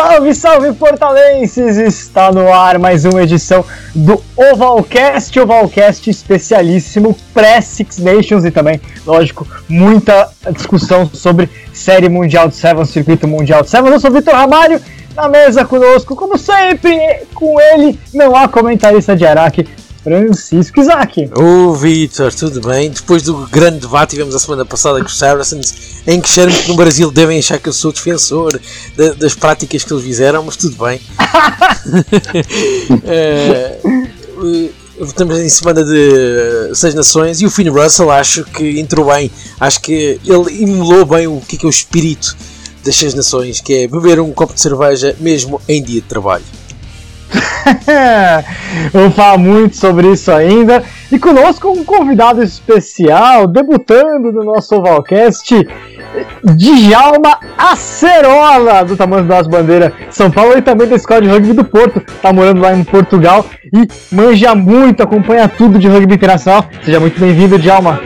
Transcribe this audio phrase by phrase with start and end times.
[0.00, 1.76] Salve, salve portalenses!
[1.76, 3.62] Está no ar mais uma edição
[3.94, 12.56] do Ovalcast, Ovalcast especialíssimo pré-Six Nations e também, lógico, muita discussão sobre série mundial de
[12.56, 13.92] Seven, circuito mundial de Seven.
[13.92, 14.80] Eu sou Vitor Ramalho,
[15.14, 16.98] na mesa conosco, como sempre,
[17.34, 19.68] com ele, não há comentarista de Araque,
[20.02, 21.30] Francisco Isaac.
[21.34, 22.90] Ô Vitor, tudo bem?
[22.90, 26.52] Depois do grande debate que tivemos a semana passada com os Saracens, em que disseram
[26.52, 28.58] que no Brasil devem achar que eu sou defensor
[28.96, 31.00] de, das práticas que eles fizeram, mas tudo bem.
[33.04, 33.78] é,
[35.00, 39.80] estamos em semana de Seis Nações e o Finn Russell acho que entrou bem, acho
[39.80, 42.36] que ele emulou bem o que é, que é o espírito
[42.84, 46.44] das Seis Nações, que é beber um copo de cerveja mesmo em dia de trabalho.
[48.92, 50.82] Vamos falar muito sobre isso ainda.
[51.10, 55.66] E conosco um convidado especial, debutando no nosso Ovalcast,
[56.44, 61.64] Djalma Acerola, do tamanho das bandeiras São Paulo e também da Escola de Rugby do
[61.64, 62.00] Porto.
[62.22, 66.64] Tá morando lá em Portugal e manja muito, acompanha tudo de rugby internacional.
[66.84, 68.00] Seja muito bem-vindo, Djalma.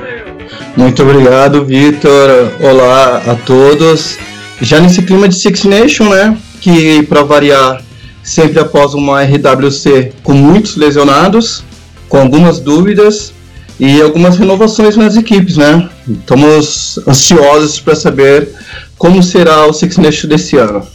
[0.77, 2.53] Muito obrigado, Vitor.
[2.61, 4.19] Olá a todos.
[4.61, 6.37] Já nesse clima de Six Nation, né?
[6.61, 7.84] Que para variar
[8.25, 11.63] sempre após uma RWC com muitos lesionados,
[12.09, 13.33] com algumas dúvidas
[13.79, 15.89] e algumas renovações nas equipes, né?
[16.09, 18.49] Estamos ansiosos para saber
[18.97, 20.87] como será o Six Nations desse ano.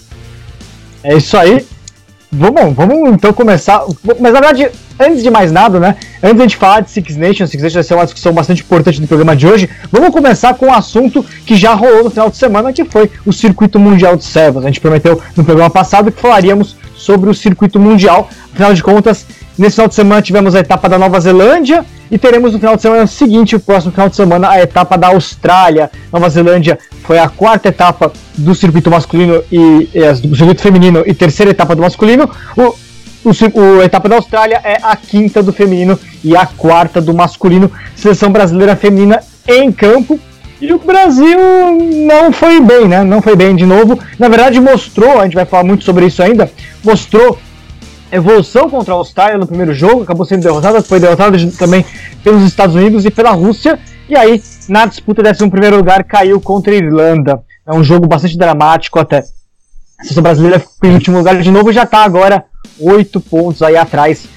[1.04, 1.66] É isso aí.
[2.32, 3.84] Vamos, vamos então começar.
[4.20, 5.96] Mas na verdade, antes de mais nada, né?
[6.22, 8.62] Antes de a gente falar de Six Nations, Six Nations vai ser uma discussão bastante
[8.62, 9.70] importante do programa de hoje.
[9.92, 13.34] Vamos começar com um assunto que já rolou no final de semana, que foi o
[13.34, 14.64] Circuito Mundial de Sevens.
[14.64, 18.30] A gente prometeu no programa passado que falaríamos sobre o circuito mundial.
[18.54, 19.26] Afinal de contas,
[19.58, 22.82] nesse final de semana tivemos a etapa da Nova Zelândia e teremos no final de
[22.82, 25.90] semana seguinte, o próximo final de semana, a etapa da Austrália.
[26.12, 31.14] Nova Zelândia foi a quarta etapa do circuito masculino e, e do circuito feminino e
[31.14, 32.30] terceira etapa do masculino.
[32.58, 32.76] O,
[33.24, 37.72] o, a etapa da Austrália é a quinta do feminino e a quarta do masculino.
[37.96, 40.20] Seleção brasileira feminina em campo.
[40.62, 41.40] E o Brasil
[42.06, 43.04] não foi bem, né?
[43.04, 43.98] Não foi bem de novo.
[44.18, 46.52] Na verdade, mostrou, a gente vai falar muito sobre isso ainda,
[46.84, 47.40] mostrou
[48.12, 51.86] evolução contra a Austrália no primeiro jogo, acabou sendo derrotada, foi derrotada também
[52.24, 53.80] pelos Estados Unidos e pela Rússia.
[54.10, 57.42] E aí, na disputa desse um primeiro lugar, caiu contra a Irlanda.
[57.66, 59.20] É um jogo bastante dramático até.
[60.00, 62.44] A seleção brasileira ficou em último lugar de novo e já está agora
[62.80, 64.28] oito pontos aí atrás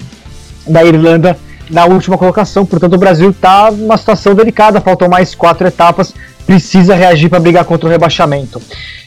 [0.67, 1.37] da Irlanda
[1.73, 2.65] na última colocação.
[2.65, 6.13] Portanto, o Brasil está numa situação delicada, faltam mais quatro etapas,
[6.45, 8.61] precisa reagir para brigar contra o rebaixamento.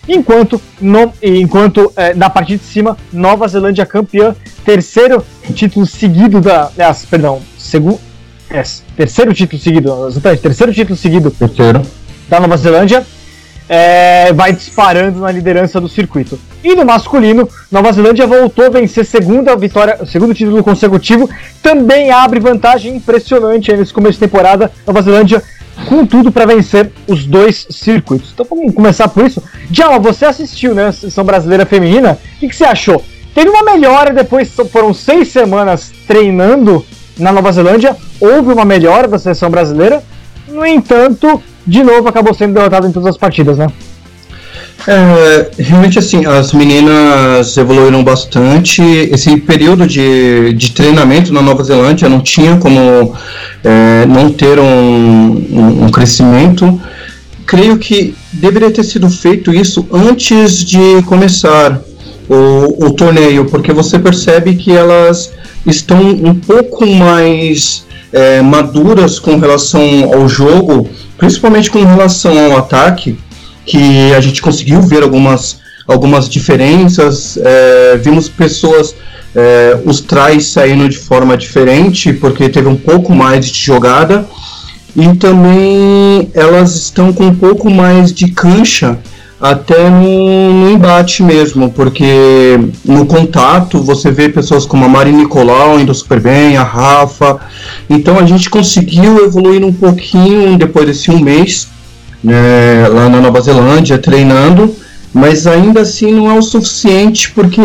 [0.09, 4.35] Enquanto, no, enquanto é, na parte de cima, Nova Zelândia campeã,
[4.65, 6.71] terceiro título seguido da.
[6.77, 7.99] É, perdão, segundo.
[8.51, 8.63] É,
[8.97, 11.83] terceiro título seguido, terceiro título seguido terceiro.
[12.29, 13.05] da Nova Zelândia
[13.69, 16.39] é, vai disparando na liderança do circuito.
[16.63, 21.29] E no masculino, Nova Zelândia voltou a vencer segunda vitória, segundo título consecutivo,
[21.63, 24.71] também abre vantagem impressionante nesse começo de temporada.
[24.87, 25.43] Nova Zelândia
[25.89, 28.31] com tudo para vencer os dois circuitos.
[28.33, 29.43] Então vamos começar por isso.
[29.71, 32.19] Djalma, você assistiu, né, a seleção brasileira feminina?
[32.37, 33.05] O que, que você achou?
[33.35, 36.85] Teve uma melhora depois, foram seis semanas treinando
[37.19, 40.03] na Nova Zelândia, houve uma melhora da seleção brasileira.
[40.49, 43.69] No entanto, de novo acabou sendo derrotado em todas as partidas, né?
[44.87, 48.83] É, realmente assim, as meninas evoluíram bastante.
[48.83, 53.13] Esse período de, de treinamento na Nova Zelândia não tinha como
[53.65, 56.81] é, não ter um, um, um, crescimento.
[57.45, 61.81] Creio que deveria ter sido feito isso antes de começar
[62.29, 65.33] o, o torneio, porque você percebe que elas
[65.67, 73.19] estão um pouco mais é, maduras com relação ao jogo principalmente com relação ao ataque,
[73.65, 78.95] que a gente conseguiu ver algumas, algumas diferenças, é, vimos pessoas,
[79.35, 84.27] é, os trás saindo de forma diferente, porque teve um pouco mais de jogada,
[84.95, 88.99] e também elas estão com um pouco mais de cancha,
[89.41, 95.79] até no, no, embate mesmo, porque no contato você vê pessoas como a Mari Nicolau
[95.79, 97.39] indo super bem, a Rafa.
[97.89, 101.69] Então a gente conseguiu evoluir um pouquinho depois desse um mês
[102.25, 104.75] né, lá na Nova Zelândia treinando,
[105.13, 107.61] mas ainda assim não é o suficiente porque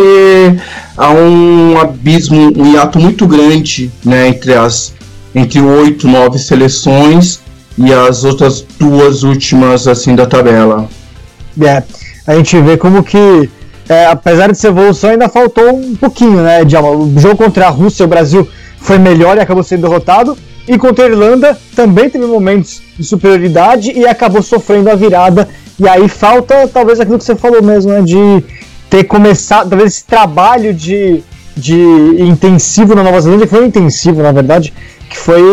[0.97, 4.93] há um abismo, um hiato muito grande né, entre as
[5.33, 7.39] entre oito, nove seleções
[7.77, 10.89] e as outras duas últimas assim da tabela.
[11.59, 11.83] É,
[12.25, 13.49] a gente vê como que,
[13.89, 16.91] é, apesar de ser evolução, ainda faltou um pouquinho, né, Djalma?
[16.91, 20.37] O jogo contra a Rússia, o Brasil foi melhor e acabou sendo derrotado.
[20.67, 25.49] E contra a Irlanda também teve momentos de superioridade e acabou sofrendo a virada.
[25.79, 28.01] E aí falta talvez aquilo que você falou mesmo, né?
[28.01, 28.43] De
[28.89, 31.23] ter começado, talvez esse trabalho de,
[31.55, 31.81] de
[32.19, 34.73] intensivo na Nova Zelândia, que foi intensivo, na verdade,
[35.11, 35.43] que foi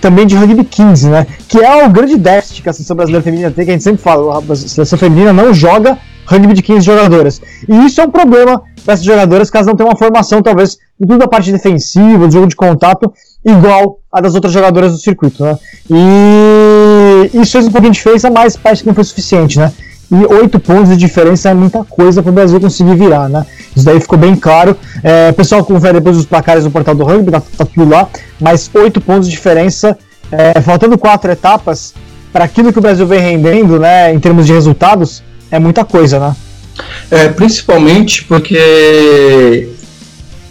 [0.00, 1.26] também de rugby 15, né?
[1.46, 4.02] Que é o grande déficit que a seleção brasileira feminina tem, que a gente sempre
[4.02, 7.38] fala, a seleção feminina não joga rugby de 15 jogadoras.
[7.68, 11.06] E isso é um problema para essas jogadoras, caso não tenham uma formação, talvez, em
[11.06, 13.12] toda a parte defensiva, do jogo de contato,
[13.44, 15.58] igual a das outras jogadoras do circuito, né?
[15.90, 19.70] E isso fez um pouquinho de diferença, mas parece que não foi suficiente, né?
[20.10, 23.44] E oito pontos de diferença é muita coisa para o Brasil conseguir virar, né?
[23.74, 24.76] Isso daí ficou bem claro.
[25.02, 28.08] É, o pessoal confere depois os placares no portal do rugby, tá, tá tudo lá.
[28.40, 29.96] Mas oito pontos de diferença,
[30.30, 31.94] é, faltando quatro etapas,
[32.32, 36.18] para aquilo que o Brasil vem rendendo, né, em termos de resultados, é muita coisa,
[36.18, 36.36] né?
[37.10, 39.68] É, principalmente porque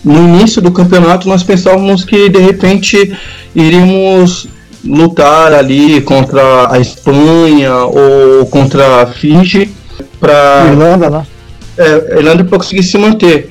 [0.03, 3.13] no início do campeonato nós pensávamos que de repente
[3.53, 4.47] iríamos
[4.83, 9.69] lutar ali contra a Espanha ou contra a Fiji
[10.19, 11.25] para Irlanda, né?
[11.77, 13.49] É, Irlanda para conseguir se manter.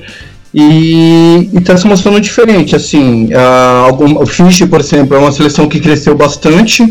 [0.53, 5.67] E está se mostrando diferente, assim, a, algum, o Fiji, por exemplo, é uma seleção
[5.67, 6.83] que cresceu bastante,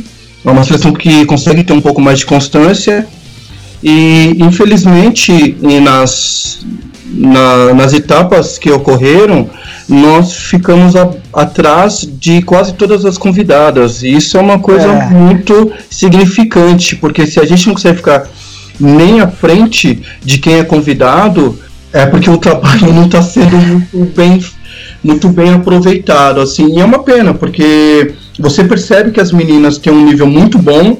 [0.44, 3.06] é uma seleção que consegue ter um pouco mais de constância,
[3.80, 6.66] e infelizmente nas,
[7.06, 9.48] na, nas etapas que ocorreram,
[9.88, 14.02] nós ficamos a, atrás de quase todas as convidadas.
[14.02, 15.10] E isso é uma coisa é.
[15.10, 18.28] muito significante, porque se a gente não consegue ficar
[18.78, 21.58] nem à frente de quem é convidado,
[21.92, 24.44] é porque o trabalho não está sendo muito bem,
[25.02, 26.40] muito bem aproveitado.
[26.40, 30.58] Assim, e é uma pena, porque você percebe que as meninas têm um nível muito
[30.58, 30.98] bom,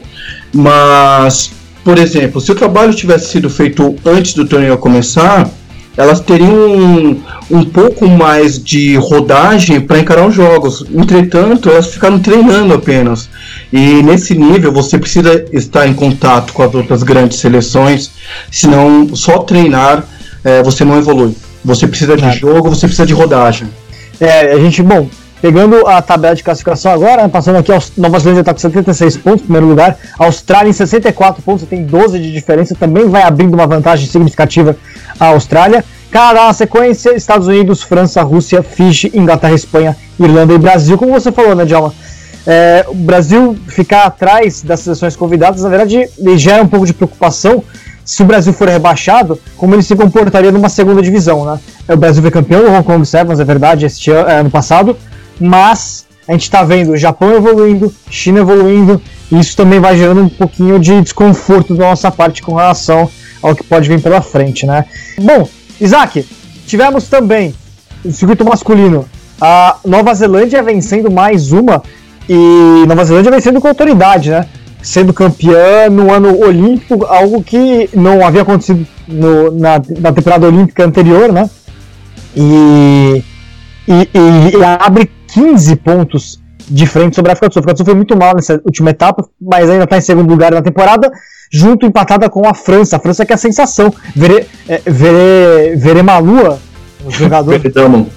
[0.52, 1.50] mas
[1.84, 5.50] por exemplo, se o trabalho tivesse sido feito antes do torneio começar,
[5.96, 10.84] elas teriam um, um pouco mais de rodagem para encarar os jogos.
[10.94, 13.28] Entretanto, elas ficaram treinando apenas.
[13.72, 18.10] E nesse nível você precisa estar em contato com as outras grandes seleções,
[18.50, 20.04] senão só treinar
[20.44, 21.34] é, você não evolui.
[21.64, 23.68] Você precisa de jogo, você precisa de rodagem.
[24.20, 25.08] É, a gente, bom,
[25.42, 29.42] Pegando a tabela de classificação agora, né, passando aqui, Nova Zelândia está com 76 pontos,
[29.42, 29.98] primeiro lugar.
[30.16, 34.76] Austrália em 64 pontos, tem 12 de diferença, também vai abrindo uma vantagem significativa
[35.18, 35.84] à Austrália.
[36.12, 40.96] Canadá na sequência, Estados Unidos, França, Rússia, Fiji, Inglaterra, Espanha, Irlanda e Brasil.
[40.96, 41.92] Como você falou, né, Djalma?
[42.46, 47.64] É, o Brasil ficar atrás das seleções convidadas, na verdade, gera um pouco de preocupação
[48.04, 51.58] se o Brasil for rebaixado, como ele se comportaria numa segunda divisão, né?
[51.88, 54.96] O Brasil foi campeão do Hong Kong Sevens, é verdade, este ano, é, ano passado,
[55.42, 60.22] mas a gente está vendo o Japão evoluindo, China evoluindo, e isso também vai gerando
[60.22, 63.10] um pouquinho de desconforto da nossa parte com relação
[63.42, 64.84] ao que pode vir pela frente, né?
[65.20, 65.48] Bom,
[65.80, 66.24] Isaac,
[66.66, 67.54] tivemos também
[68.04, 69.04] o circuito masculino,
[69.40, 71.82] a Nova Zelândia vencendo mais uma,
[72.28, 74.46] e Nova Zelândia vencendo com autoridade, né?
[74.80, 80.84] Sendo campeã no ano olímpico, algo que não havia acontecido no, na, na temporada olímpica
[80.84, 81.48] anterior, né?
[82.36, 83.22] E,
[83.86, 87.61] e, e abre 15 pontos de frente sobre a África do Sul.
[87.61, 90.30] A África do Sul foi muito mal nessa última etapa, mas ainda está em segundo
[90.30, 91.11] lugar na temporada,
[91.50, 92.97] junto empatada com a França.
[92.97, 93.92] A França que é a sensação.
[94.14, 96.59] Vere, é, Vere, Veremalua,
[97.04, 97.59] o jogador.
[97.59, 98.09] Veredamu.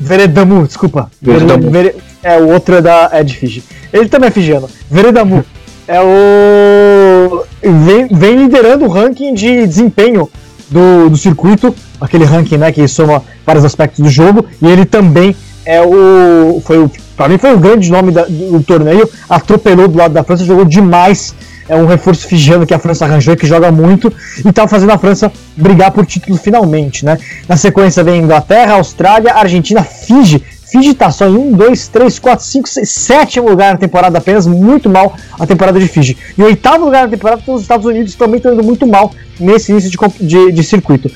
[0.00, 1.10] Veredamu, desculpa.
[1.20, 1.70] Veredamu.
[1.70, 3.64] Vere, é o outro é, da, é de Fiji.
[3.92, 4.68] Ele também é fijiano.
[4.90, 5.44] Veredamu
[5.86, 7.44] é o.
[7.62, 10.30] Vem, vem liderando o ranking de desempenho
[10.70, 15.36] do, do circuito, aquele ranking né, que soma vários aspectos do jogo, e ele também
[15.64, 16.60] é o.
[16.64, 16.90] Foi o.
[17.16, 19.08] Pra mim foi o grande nome da, do torneio.
[19.28, 21.34] Atropelou do lado da França, jogou demais.
[21.68, 24.12] É um reforço figiano que a França arranjou, que joga muito,
[24.44, 27.18] e tá fazendo a França brigar por título finalmente, né?
[27.48, 30.42] Na sequência vem Inglaterra, Austrália, Argentina, Fiji.
[30.72, 34.46] Fiji tá só em 1, 2, 3, 4, 5, 6, sétimo lugar na temporada apenas,
[34.46, 36.16] muito mal a temporada de Fiji.
[36.36, 39.90] E oitavo lugar na temporada, os Estados Unidos também estão indo muito mal nesse início
[39.90, 41.10] de, de, de circuito.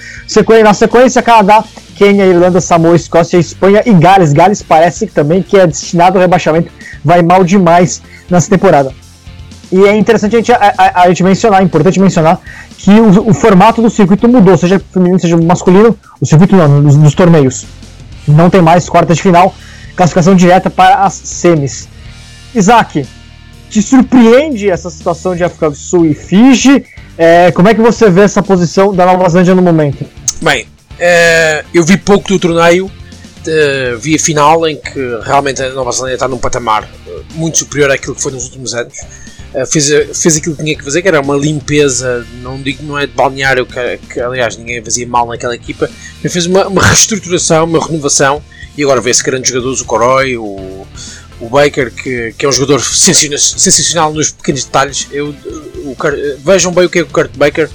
[0.63, 4.35] Na sequência, Canadá, Quênia, Irlanda, Samoa, Escócia, Espanha e Gales.
[4.35, 6.71] Gales parece também que é destinado ao rebaixamento,
[7.03, 8.93] vai mal demais nessa temporada.
[9.73, 12.39] E é interessante a gente, a, a, a gente mencionar, é importante mencionar,
[12.77, 16.95] que o, o, formato do circuito mudou, seja feminino, seja masculino, o circuito não, nos,
[16.95, 17.67] nos torneios.
[18.27, 19.55] Não tem mais quartas de final,
[19.95, 21.89] classificação direta para as semis.
[22.55, 23.07] Isaac,
[23.71, 26.85] te surpreende essa situação de África do Sul e Fiji?
[27.19, 30.05] É, como é que você vê essa posição da Nova Zelândia no momento?
[30.43, 30.67] Bem,
[30.97, 35.93] Uh, eu vi pouco do torneio, uh, vi a final em que realmente a Nova
[35.93, 38.97] Zelândia está num patamar uh, muito superior àquilo que foi nos últimos anos.
[39.65, 39.89] Fez,
[40.21, 43.13] fez aquilo que tinha que fazer, que era uma limpeza, não digo não é de
[43.13, 45.89] balneário, que, que aliás ninguém fazia mal naquela equipa,
[46.23, 48.43] mas fez uma, uma reestruturação, uma renovação
[48.77, 50.87] e agora vê-se grandes jogadores, o Coroi, o,
[51.41, 55.07] o Baker, que, que é um jogador sensacional nos pequenos detalhes.
[55.11, 55.97] Eu, o,
[56.45, 57.71] vejam bem o que é que o Kurt Baker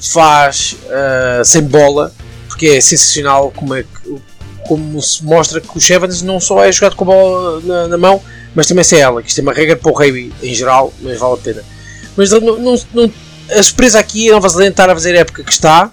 [0.00, 2.12] faz uh, sem bola
[2.54, 3.84] porque é sensacional como, é
[4.68, 7.98] como se mostra que o Chevans não só é jogado com a bola na, na
[7.98, 8.22] mão,
[8.54, 10.92] mas também se é ela, que isto é uma regra para o rugby em geral,
[11.02, 11.64] mas vale a pena.
[12.16, 13.12] Mas não, não, não,
[13.50, 15.90] a surpresa aqui é a Nova Zelândia estar a fazer a época que está.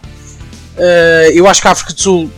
[0.77, 2.31] Uh, eu acho que a África do Sul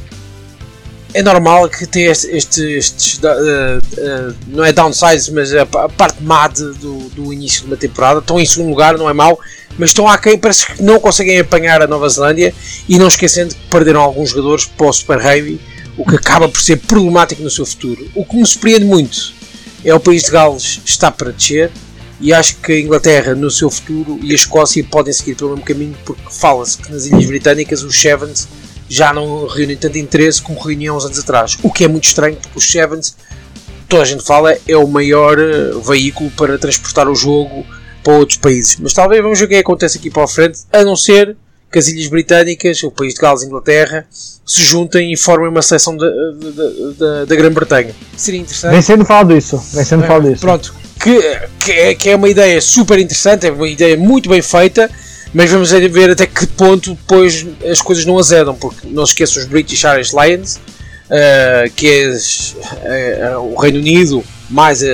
[1.13, 6.23] é normal que tenha estes, estes uh, uh, não é downsides, mas a, a parte
[6.23, 8.19] má de, do, do, início de uma temporada.
[8.19, 9.39] Estão em segundo lugar, não é mau,
[9.77, 12.53] mas estão aquém, parece que não conseguem apanhar a Nova Zelândia
[12.89, 15.59] e não esquecendo que perderam alguns jogadores para o Super Rugby,
[15.97, 18.09] o que acaba por ser problemático no seu futuro.
[18.15, 19.42] O que me surpreende muito
[19.83, 21.71] é o país de Gales está para descer
[22.19, 25.65] e acho que a Inglaterra no seu futuro e a Escócia podem seguir pelo mesmo
[25.65, 28.47] caminho porque fala-se que nas Ilhas Britânicas os Sevens
[28.87, 31.57] já não reúnem tanto interesse como reuniam uns anos atrás.
[31.63, 33.15] O que é muito estranho porque os Sevens,
[33.89, 37.65] toda a gente fala, é o maior eh, veículo para transportar o jogo
[38.03, 38.77] para outros países.
[38.79, 40.95] Mas talvez vamos ver o que, é que acontece aqui para a frente, a não
[40.95, 41.35] ser
[41.73, 44.05] que as Ilhas Britânicas, o país de Gales e Inglaterra,
[44.45, 47.93] se juntem e formem uma seção da, Grã-Bretanha.
[48.15, 48.71] Seria interessante.
[48.71, 49.57] Vem sendo falado isso.
[49.73, 50.41] Vem sendo é, falado isso.
[50.41, 50.73] Pronto.
[51.01, 51.19] Que,
[51.59, 54.89] que, é, que é uma ideia super interessante, é uma ideia muito bem feita
[55.33, 59.41] mas vamos ver até que ponto depois as coisas não azedam, porque não se esqueçam
[59.41, 61.87] os British Irish Lions, uh, que
[62.83, 64.87] é uh, o Reino Unido mais a,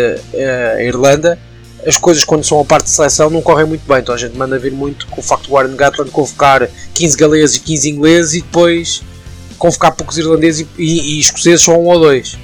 [0.77, 1.37] a, Irlanda,
[1.85, 4.37] as coisas quando são a parte de seleção não correm muito bem, então a gente
[4.37, 8.33] manda vir muito com o facto do Warren Gatland convocar 15 galeses e 15 ingleses
[8.33, 9.01] e depois
[9.57, 12.37] convocar poucos irlandeses e, e, e escoceses só um ou dois.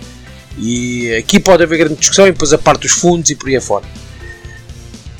[0.58, 3.58] E aqui pode haver grande discussão e depois a parte dos fundos e por aí
[3.58, 3.86] afora.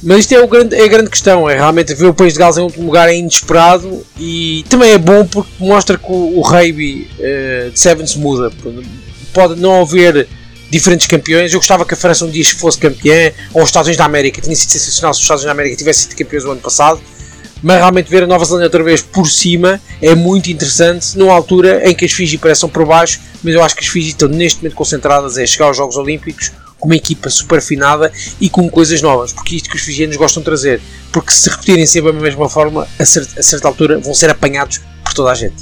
[0.01, 2.39] Mas isto é, o grande, é a grande questão, é realmente ver o país de
[2.39, 6.41] Gales em último lugar é inesperado e também é bom porque mostra que o, o
[6.41, 8.51] rugby uh, de Sevens muda.
[9.34, 10.27] Pode não haver
[10.77, 11.53] diferentes campeões.
[11.53, 14.41] Eu gostava que a França um dia fosse campeã, ou os Estados Unidos da América.
[14.41, 17.00] Tinha sido sensacional se os Estados Unidos da América tivessem sido campeões o ano passado.
[17.63, 21.89] Mas realmente ver a Nova Zelândia outra vez por cima é muito interessante, numa altura
[21.89, 24.60] em que as Fiji parecem por baixo, mas eu acho que as Fiji estão neste
[24.60, 29.01] momento concentradas em chegar aos Jogos Olímpicos com uma equipa super afinada e com coisas
[29.01, 32.48] novas, porque isto que os fijianos gostam de trazer, porque se repetirem sempre a mesma
[32.50, 35.55] forma, a certa, a certa altura vão ser apanhados por toda a gente.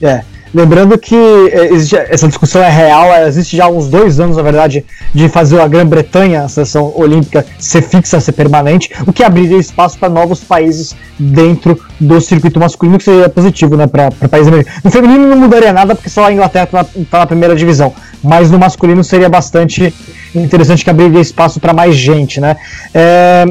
[0.00, 0.24] É.
[0.54, 1.70] Lembrando que é,
[2.12, 6.42] essa discussão é real, existe já uns dois anos, na verdade, de fazer a Grã-Bretanha,
[6.42, 11.80] a seleção olímpica, ser fixa, ser permanente, o que abriria espaço para novos países dentro
[11.98, 14.84] do circuito masculino, que seria positivo né, para países emergentes.
[14.84, 17.94] No feminino não mudaria nada, porque só a Inglaterra está na, tá na primeira divisão,
[18.22, 19.94] mas no masculino seria bastante
[20.34, 22.40] interessante que abriria espaço para mais gente.
[22.40, 22.56] Né?
[22.92, 23.46] É,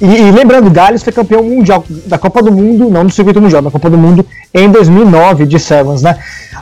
[0.00, 3.62] e, e, lembrando, Gales foi campeão mundial da Copa do Mundo, não do circuito mundial,
[3.62, 6.18] da Copa do Mundo em 2009 de Sevens, né?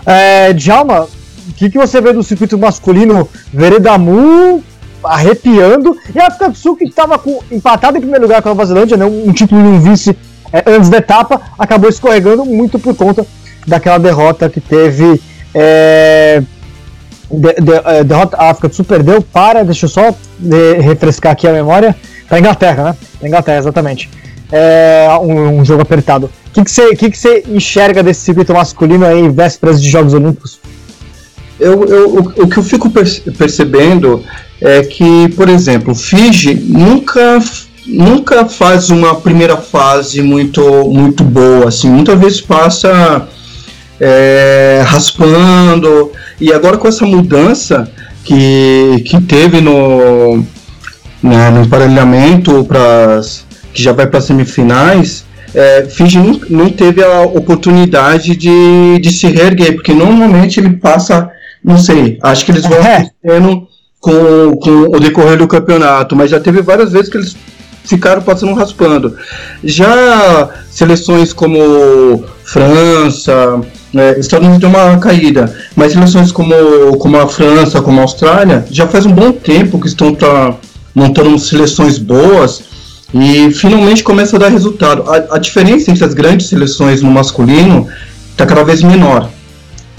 [0.07, 1.09] É, Djalma,
[1.49, 4.63] o que, que você vê do circuito masculino Veredamu
[5.03, 8.65] arrepiando e a África do Sul que estava empatado em primeiro lugar com a Nova
[8.65, 9.05] Zelândia, né?
[9.05, 10.17] um, título e um vice
[10.53, 13.27] é, antes da etapa, acabou escorregando muito por conta
[13.67, 15.21] daquela derrota que teve.
[15.55, 16.43] É,
[17.31, 21.33] de, de, é, derrota, a África do Sul perdeu para, deixa eu só de, refrescar
[21.33, 21.97] aqui a memória,
[22.29, 22.97] para a Inglaterra, né?
[23.19, 24.11] Para Inglaterra, exatamente.
[24.51, 26.27] É um, um jogo apertado.
[26.27, 30.15] O que, que, você, que, que você enxerga desse circuito masculino aí, vésperas de Jogos
[30.15, 30.61] Olímpicos?
[31.59, 34.23] Eu, eu, o, o que eu fico percebendo
[34.61, 37.41] é que, por exemplo, Fiji nunca
[37.87, 43.29] nunca faz uma primeira fase muito muito boa assim muitas vezes passa
[44.01, 47.91] é, raspando e agora com essa mudança
[48.25, 50.43] que, que teve no
[51.25, 53.19] né, no emparelhamento para
[53.73, 59.27] que já vai para semifinais, é, Fiji não, não, teve a oportunidade de, de se
[59.29, 61.31] reerguer, porque normalmente ele passa,
[61.65, 63.09] não sei, acho que eles vão é.
[63.23, 63.67] tendo
[63.99, 67.35] com, com o decorrer do campeonato, mas já teve várias vezes que eles
[67.85, 69.17] ficaram passando raspando.
[69.63, 73.61] Já seleções como França,
[73.93, 76.55] né, Estados Unidos deu uma caída, mas seleções como,
[76.99, 80.55] como a França, como a Austrália, já faz um bom tempo que estão pra,
[80.95, 82.63] montando seleções boas
[83.13, 85.05] e finalmente começa a dar resultado.
[85.11, 87.89] A, a diferença entre as grandes seleções no masculino
[88.31, 89.31] está cada vez menor.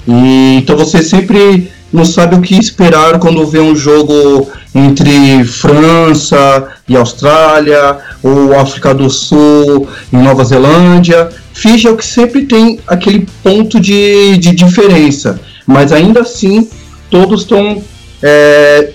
[0.06, 6.68] E, então você sempre não sabe o que esperar quando vê um jogo entre França
[6.86, 11.30] e Austrália, ou África do Sul e Nova Zelândia.
[11.54, 16.68] Fiji é o que sempre tem aquele ponto de, de diferença, mas ainda assim
[17.10, 17.82] todos estão
[18.22, 18.92] é,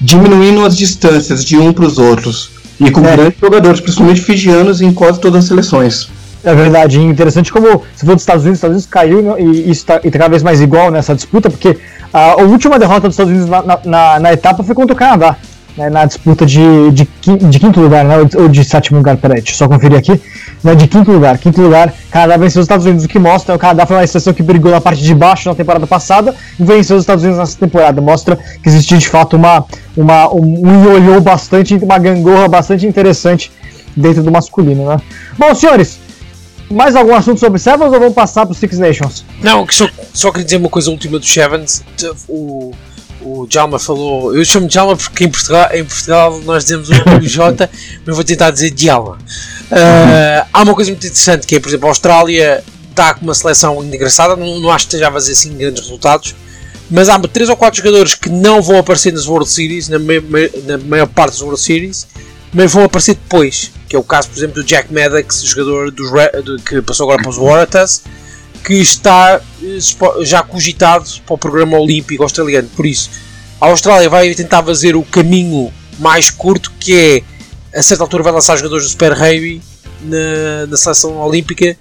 [0.00, 2.50] diminuindo as distâncias de um para os outros.
[2.80, 3.16] E com é.
[3.16, 6.08] grandes jogadores, principalmente fijianos, em quase todas as seleções.
[6.44, 9.80] É verdade, interessante como se for dos Estados Unidos, os Estados Unidos caiu e isso
[9.80, 11.76] está tá cada vez mais igual nessa disputa, porque
[12.12, 15.36] a, a última derrota dos Estados Unidos na, na, na, etapa foi contra o Canadá.
[15.78, 19.52] Né, na disputa de, de, de, quinto lugar, né, ou de sétimo lugar, peraí, deixa
[19.52, 20.20] eu só conferir aqui,
[20.62, 21.38] né, de quinto lugar.
[21.38, 24.34] Quinto lugar, Canadá venceu os Estados Unidos, o que mostra, o Canadá foi uma seleção
[24.34, 27.56] que brigou na parte de baixo na temporada passada e venceu os Estados Unidos nessa
[27.56, 28.00] temporada.
[28.00, 29.64] Mostra que existe de fato uma,
[29.96, 33.52] uma, um ioiô bastante, uma gangorra bastante interessante
[33.96, 35.00] dentro do masculino, né.
[35.38, 36.00] Bom, senhores,
[36.68, 39.24] mais algum assunto sobre Sevens ou vamos passar para Six Nations?
[39.40, 41.84] Não, só, só queria dizer uma coisa última do Sevens.
[42.28, 42.72] O,
[43.20, 44.34] o Jalma falou.
[44.36, 47.68] Eu chamo de Jalma porque em Portugal, em Portugal nós dizemos o J,
[48.04, 49.18] mas vou tentar dizer Jalma.
[49.70, 53.34] Uh, há uma coisa muito interessante que é, por exemplo, a Austrália está com uma
[53.34, 56.34] seleção engraçada, não, não acho que esteja a fazer assim grandes resultados,
[56.90, 60.78] mas há 3 ou 4 jogadores que não vão aparecer nas World Series, na, na
[60.78, 62.06] maior parte das World Series,
[62.52, 66.58] mas vão aparecer depois, que é o caso, por exemplo, do Jack Maddox, jogador do,
[66.64, 68.02] que passou agora para os Waratahs,
[68.64, 69.78] que está eh,
[70.24, 72.68] já cogitado para o programa olímpico australiano.
[72.76, 73.10] Por isso,
[73.60, 77.24] a Austrália vai tentar fazer o caminho mais curto, que
[77.72, 79.60] é a certa altura vai lançar jogadores do Super Rugby
[80.02, 81.76] na, na seleção olímpica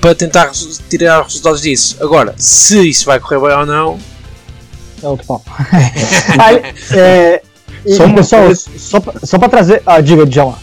[0.00, 0.50] para tentar
[0.90, 1.96] tirar os resultados disso.
[2.00, 3.98] Agora, se isso vai correr bem ou não,
[5.02, 5.50] é outro papo.
[6.96, 7.42] é,
[7.84, 9.82] e, só pessoal, só, só para trazer.
[9.84, 10.58] Ah, diga, Djalma.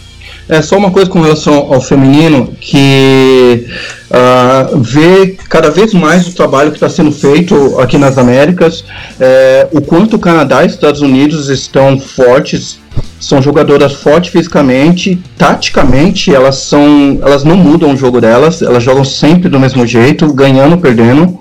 [0.49, 3.67] É só uma coisa com relação ao feminino que
[4.09, 8.83] uh, vê cada vez mais o trabalho que está sendo feito aqui nas Américas,
[9.19, 12.79] é, o quanto o Canadá e Estados Unidos estão fortes,
[13.19, 19.03] são jogadoras fortes fisicamente, taticamente elas são, elas não mudam o jogo delas, elas jogam
[19.03, 21.37] sempre do mesmo jeito, ganhando, perdendo,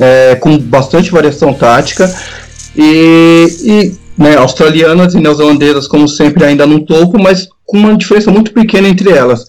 [0.00, 2.12] é, com bastante variação tática.
[2.76, 8.30] E, e né, australianas e neozelandesas, como sempre, ainda no topo, mas com uma diferença
[8.30, 9.46] muito pequena entre elas.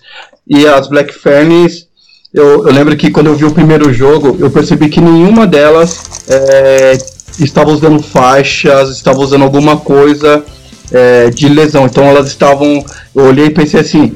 [0.48, 1.88] E as Black Ferns,
[2.34, 6.24] eu, eu lembro que quando eu vi o primeiro jogo, eu percebi que nenhuma delas
[6.30, 6.98] é,
[7.39, 10.43] estava usando faixas, estava usando alguma coisa
[10.91, 11.86] é, de lesão.
[11.86, 12.84] Então elas estavam.
[13.15, 14.15] Eu olhei e pensei assim: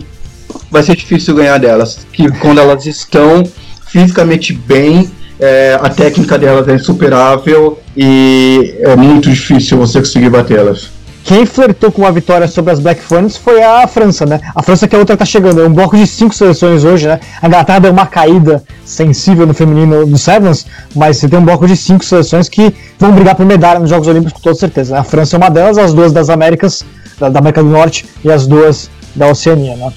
[0.69, 2.05] vai ser difícil ganhar delas.
[2.11, 3.43] Que quando elas estão
[3.87, 5.09] fisicamente bem,
[5.43, 10.89] é, a técnica delas é insuperável e é muito difícil você conseguir batê-las.
[11.25, 14.39] Quem flertou com a vitória sobre as Black Ferns foi a França, né?
[14.55, 15.61] A França que é a outra que tá chegando.
[15.61, 17.19] É um bloco de cinco seleções hoje, né?
[17.41, 21.67] A Inglaterra deu uma caída sensível no feminino do Sevens, mas você tem um bloco
[21.67, 24.97] de cinco seleções que vão brigar por medalha nos Jogos Olímpicos com toda certeza.
[24.97, 26.85] A França é uma delas, as duas das Américas,
[27.19, 29.91] da América do Norte e as duas da Oceania, né?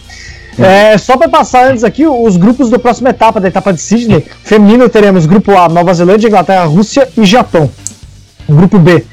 [0.59, 4.25] É, só para passar antes aqui, os grupos da próxima etapa, da etapa de Sydney.
[4.43, 7.71] Feminino teremos grupo A, Nova Zelândia, Inglaterra, Rússia e Japão.
[8.49, 9.05] Grupo B,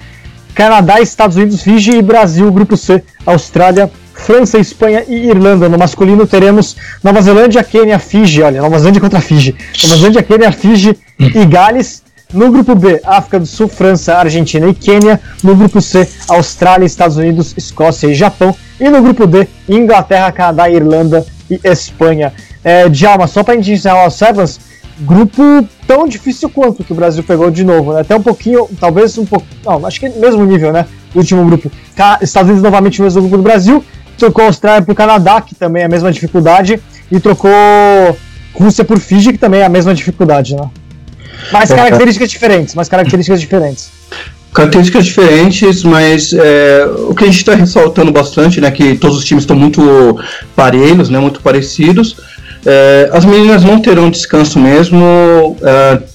[0.56, 2.52] Canadá, Estados Unidos, Fiji e Brasil.
[2.52, 5.68] Grupo C, Austrália, França, Espanha e Irlanda.
[5.68, 8.42] No masculino teremos Nova Zelândia, Quênia, Fiji.
[8.42, 9.56] Olha, Nova Zelândia contra Fiji.
[9.84, 12.04] Nova Zelândia, Quênia, Fiji e Gales.
[12.34, 15.20] No grupo B, África do Sul, França, Argentina e Quênia.
[15.44, 18.56] No grupo C, Austrália, Estados Unidos, Escócia e Japão.
[18.80, 21.26] E no grupo D, Inglaterra, Canadá, Irlanda
[21.64, 22.34] e Espanha.
[22.64, 24.60] É, Djalma, só para a gente encerrar o Sevens,
[25.02, 28.02] grupo tão difícil quanto que o Brasil pegou de novo, né?
[28.02, 29.46] Até um pouquinho, talvez um pouco.
[29.66, 30.86] Não, acho que é mesmo nível, né?
[31.14, 31.72] O último grupo.
[32.22, 33.84] Estados Unidos novamente no mesmo grupo do Brasil,
[34.18, 37.52] trocou a Austrália para o Canadá, que também é a mesma dificuldade, e trocou
[38.54, 40.70] Rússia por Fiji, que também é a mesma dificuldade, né?
[41.52, 43.92] Mas é, características diferentes, mas características diferentes
[44.54, 49.26] características diferentes, mas é, o que a gente está ressaltando bastante, né, que todos os
[49.26, 50.20] times estão muito
[50.56, 52.16] parelhos, né, muito parecidos.
[52.66, 55.58] É, as meninas não terão descanso mesmo.
[55.62, 56.14] É,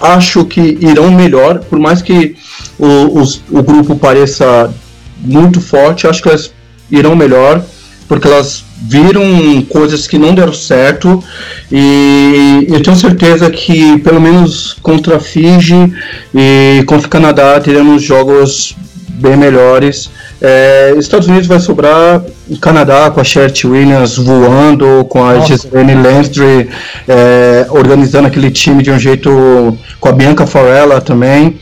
[0.00, 2.34] acho que irão melhor, por mais que
[2.78, 4.72] o, os, o grupo pareça
[5.20, 6.52] muito forte, acho que elas
[6.90, 7.64] irão melhor,
[8.08, 11.22] porque elas viram coisas que não deram certo
[11.70, 15.92] e eu tenho certeza que pelo menos contra a Fiji
[16.34, 18.76] e contra o Canadá teremos jogos
[19.08, 20.10] bem melhores.
[20.40, 22.20] É, Estados Unidos vai sobrar
[22.60, 26.68] Canadá com a Shert Williams voando, com a Gislaine Lansbury
[27.06, 31.56] é, organizando aquele time de um jeito com a Bianca Farella também.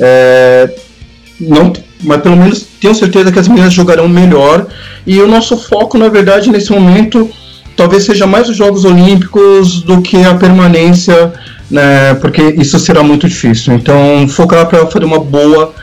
[0.00, 0.68] É,
[1.40, 1.72] não
[2.04, 4.66] mas pelo menos tenho certeza que as meninas jogarão melhor.
[5.06, 7.30] E o nosso foco, na verdade, nesse momento,
[7.76, 11.32] talvez seja mais os Jogos Olímpicos do que a permanência,
[11.70, 13.74] né, porque isso será muito difícil.
[13.74, 15.74] Então, focar para fazer uma boa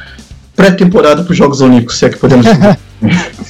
[0.56, 2.46] pré-temporada para os Jogos Olímpicos, se é que podemos.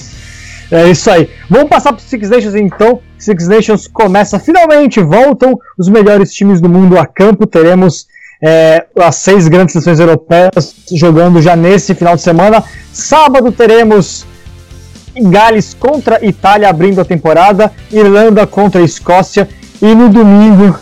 [0.72, 1.30] É isso aí.
[1.50, 3.02] Vamos passar para Six Nations então.
[3.18, 7.46] Six Nations começa finalmente, voltam os melhores times do mundo a campo.
[7.46, 8.08] Teremos
[8.42, 12.64] é, as seis grandes seleções europeias jogando já nesse final de semana.
[12.92, 14.26] Sábado teremos
[15.16, 19.48] Gales contra Itália abrindo a temporada, Irlanda contra Escócia
[19.82, 20.78] e no domingo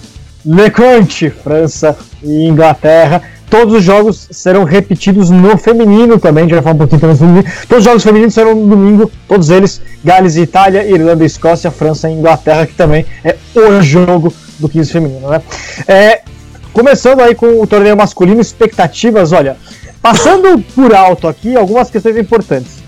[0.46, 3.22] Leconte, França e Inglaterra.
[3.50, 7.46] todos os jogos serão repetidos no feminino também, vai falar um pouquinho também feminino.
[7.68, 11.72] Todos os jogos femininos serão no domingo, todos eles, Gales e Itália, Irlanda e Escócia,
[11.72, 15.42] França e Inglaterra, que também é o jogo do 15 feminino, né?
[15.88, 16.22] É,
[16.74, 19.58] começando aí com o torneio masculino, expectativas, olha,
[20.02, 22.80] passando por alto aqui algumas questões importantes.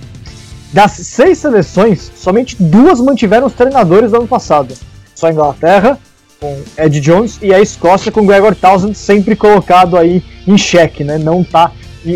[0.74, 4.74] Das seis seleções, somente duas mantiveram os treinadores do ano passado.
[5.14, 6.00] Só a Inglaterra,
[6.40, 11.18] com Ed Jones, e a Escócia com Gregor Townsend sempre colocado aí em xeque, né?
[11.18, 11.72] Não tá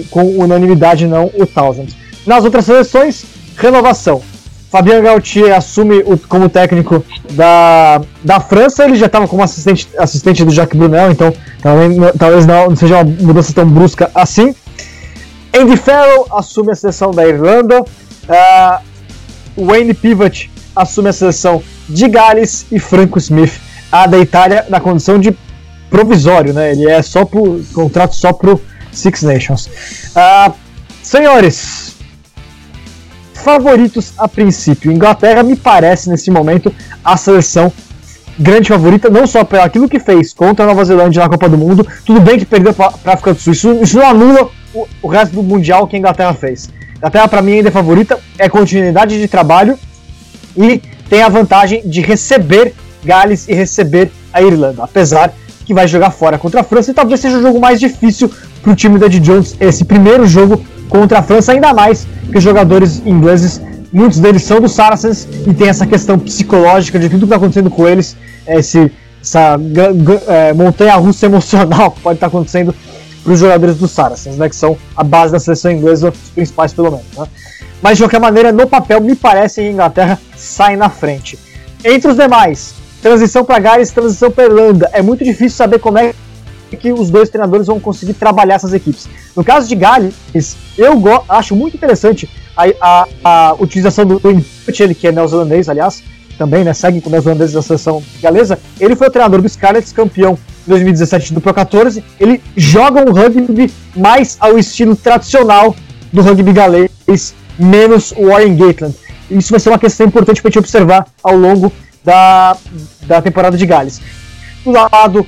[0.10, 1.96] com unanimidade não o Townsend.
[2.26, 3.26] Nas outras seleções,
[3.58, 4.22] renovação.
[4.76, 10.44] Fabien Gaultier assume o, como técnico da, da França, ele já estava como assistente, assistente
[10.44, 14.54] do Jacques Brunel, então talvez, talvez não seja uma mudança tão brusca assim.
[15.58, 22.66] Andy Farrell assume a seleção da Irlanda, uh, Wayne Pivot assume a seleção de Gales
[22.70, 23.54] e Franco Smith
[23.90, 25.34] a da Itália na condição de
[25.90, 26.74] provisório, né?
[26.74, 28.62] Ele é só pro contrato só pro
[28.92, 29.68] Six Nations.
[29.68, 30.54] Uh,
[31.02, 31.85] senhores,
[33.46, 34.92] favoritos a princípio.
[34.92, 37.72] Inglaterra me parece nesse momento a seleção
[38.40, 41.56] grande favorita, não só pelo aquilo que fez contra a Nova Zelândia na Copa do
[41.56, 41.88] Mundo.
[42.04, 43.54] Tudo bem que perdeu para a África do Sul.
[43.54, 46.72] Isso, isso não anula o, o, resto do mundial que a Inglaterra fez.
[46.96, 49.78] A Inglaterra para mim ainda é favorita, é continuidade de trabalho
[50.58, 55.32] e tem a vantagem de receber Gales e receber a Irlanda, apesar
[55.66, 58.72] que vai jogar fora contra a França e talvez seja o jogo mais difícil para
[58.72, 62.44] o time da Ed Jones esse primeiro jogo contra a França, ainda mais que os
[62.44, 67.26] jogadores ingleses, muitos deles são do Saracens e tem essa questão psicológica de tudo que
[67.26, 68.16] está acontecendo com eles,
[68.48, 69.58] esse, essa
[70.28, 72.74] é, montanha-russa emocional que pode estar tá acontecendo
[73.24, 76.74] para os jogadores do Saracens, né, que são a base da seleção inglesa, os principais
[76.74, 77.06] pelo menos.
[77.18, 77.26] Né?
[77.82, 81.38] Mas de qualquer maneira, no papel, me parece que a Inglaterra sai na frente.
[81.84, 82.76] Entre os demais,
[83.06, 84.90] transição para Gales, transição para Irlanda.
[84.92, 86.16] É muito difícil saber como é
[86.80, 89.08] que os dois treinadores vão conseguir trabalhar essas equipes.
[89.36, 90.16] No caso de Gales,
[90.76, 96.02] eu acho muito interessante a, a, a utilização do input, ele que é neozelandês, aliás,
[96.36, 98.58] também, né, segue com o neozelandês da seleção galesa.
[98.80, 102.04] Ele foi o treinador do Scarlets, campeão em 2017 do Pro 14.
[102.20, 105.76] Ele joga um rugby mais ao estilo tradicional
[106.12, 108.96] do rugby galês, menos o Warren Gatland.
[109.30, 111.72] Isso vai ser uma questão importante para a gente observar ao longo
[112.06, 112.56] da,
[113.08, 114.00] da temporada de Gales.
[114.64, 115.26] Do lado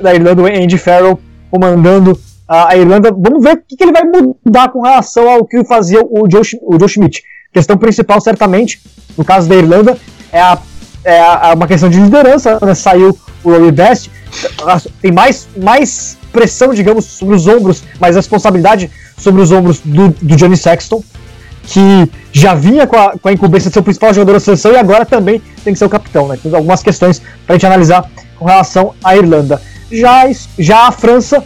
[0.00, 3.10] da Irlanda, o Andy Farrell comandando a, Irlanda.
[3.12, 6.42] Vamos ver o que, que, ele vai mudar com relação ao que fazia o Joe,
[6.62, 7.22] o Joe Schmidt.
[7.50, 8.80] A questão principal, certamente,
[9.16, 9.98] no caso da Irlanda,
[10.32, 10.58] é, a,
[11.04, 12.58] é a, uma questão de liderança.
[12.62, 12.74] Né?
[12.74, 14.10] Saiu o Rory Best,
[15.00, 20.36] tem mais, mais pressão, digamos, sobre os ombros, mais responsabilidade sobre os ombros do, do
[20.36, 21.02] Johnny Sexton
[21.64, 24.72] que já vinha com a, com a incumbência de ser o principal jogador da seleção
[24.72, 26.38] e agora também tem que ser o capitão, né?
[26.42, 29.60] Tem algumas questões para a gente analisar com relação à Irlanda.
[29.90, 30.24] Já,
[30.58, 31.44] já a França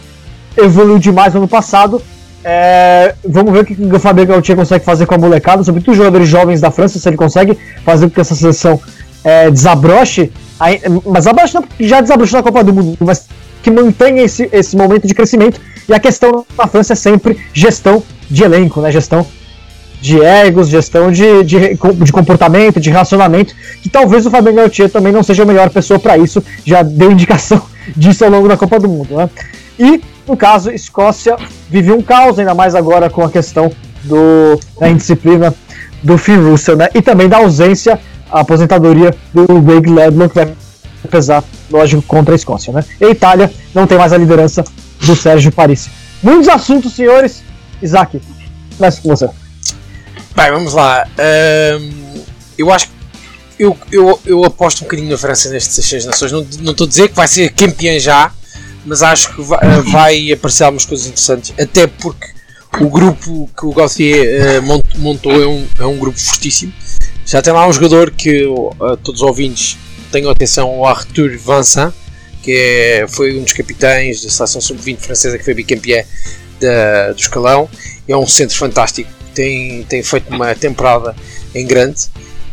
[0.55, 2.01] evoluiu demais no ano passado.
[2.43, 5.97] É, vamos ver o que o Fabio Gautier consegue fazer com a molecada, sobretudo os
[5.97, 8.79] jogadores jovens da França, se ele consegue fazer com que essa seleção
[9.23, 10.31] é, desabroche,
[11.05, 13.27] mas abroche não, já desabrochou na Copa do Mundo, mas
[13.63, 15.59] que mantenha esse, esse momento de crescimento.
[15.89, 18.91] E a questão na França é sempre gestão de elenco, né?
[18.91, 19.25] Gestão
[20.05, 25.11] de egos, gestão de, de, de comportamento, de relacionamento, que talvez o Fabio Gautier também
[25.11, 27.59] não seja a melhor pessoa para isso, já deu indicação
[27.97, 29.15] disso ao longo da Copa do Mundo.
[29.15, 29.27] Né?
[29.79, 31.35] E, no caso, Escócia
[31.71, 33.71] vive um caos, ainda mais agora com a questão
[34.03, 35.51] do, da indisciplina
[36.03, 36.87] do Phil Russell, né?
[36.93, 37.99] e também da ausência,
[38.31, 40.53] a aposentadoria do Greg Ledlow, que vai
[41.09, 42.71] pesar, lógico, contra a Escócia.
[42.71, 42.85] Né?
[43.01, 44.63] E a Itália não tem mais a liderança
[45.03, 45.89] do Sérgio Parisi.
[46.21, 47.43] Muitos assuntos, senhores.
[47.81, 48.21] Isaac,
[48.77, 49.29] começa com você.
[50.35, 51.07] Bem, vamos lá.
[51.17, 52.23] Um,
[52.57, 52.93] eu acho que
[53.57, 56.29] eu, eu, eu aposto um bocadinho na França nestas seis nações.
[56.29, 58.33] Não, não estou a dizer que vai ser campeã já,
[58.85, 61.53] mas acho que vai, eh, vai aparecer algumas coisas interessantes.
[61.57, 62.27] Até porque
[62.81, 66.73] o grupo que o Gauthier uh, montou é um, é um grupo fortíssimo.
[67.25, 69.77] Já tem lá um jogador que uh, todos os ouvintes
[70.11, 71.93] tenham atenção, o Arthur Vincent,
[72.43, 76.03] que é, foi um dos capitães da seleção sub-20 francesa que foi bicampeã
[76.59, 77.69] da, do escalão.
[78.05, 81.15] É um centro fantástico tem, tem feito uma temporada
[81.53, 82.07] em grande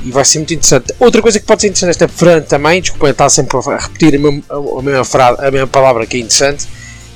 [0.05, 0.93] e vai ser muito interessante.
[0.99, 4.19] Outra coisa que pode ser interessante esta frente também, desculpa estar sempre a repetir a
[4.19, 6.67] mesma, a mesma, frase, a mesma palavra que é interessante,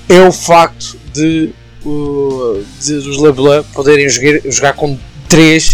[0.09, 1.53] é o facto de,
[1.85, 4.97] uh, de os Leblanc poderem jogar, jogar com
[5.29, 5.73] três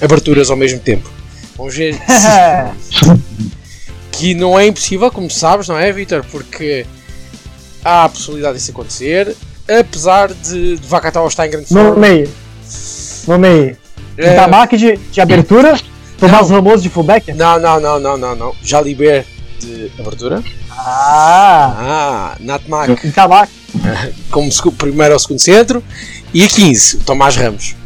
[0.00, 1.08] aberturas ao mesmo tempo.
[1.56, 1.96] Vamos ver
[4.12, 6.24] que não é impossível, como sabes, não é, Vitor?
[6.30, 6.84] Porque
[7.84, 9.36] há a possibilidade disso acontecer,
[9.68, 11.90] apesar de, de Vacatau estar em grande forma.
[11.90, 12.28] No meio.
[13.28, 13.76] Nome
[14.16, 14.32] é...
[14.32, 15.78] Itamaki de, de abertura,
[16.18, 17.32] Tomás Ramos de fullback?
[17.34, 18.54] Não, não, não, não, não, não.
[18.62, 19.26] Jalibert
[19.60, 20.42] de abertura.
[20.70, 21.74] Ah!
[21.78, 23.06] Ah, Natmak.
[23.06, 23.52] Itamaki.
[24.30, 25.84] como primeiro ou segundo centro.
[26.32, 27.76] E a 15, o Tomás Ramos.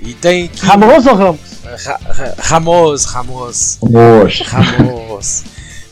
[0.00, 0.50] E tem.
[0.60, 1.40] Ramos ou Ramos?
[1.64, 3.78] Ra Ra Ramos, Ramos.
[3.82, 4.40] Ramos.
[4.40, 5.44] Ramos.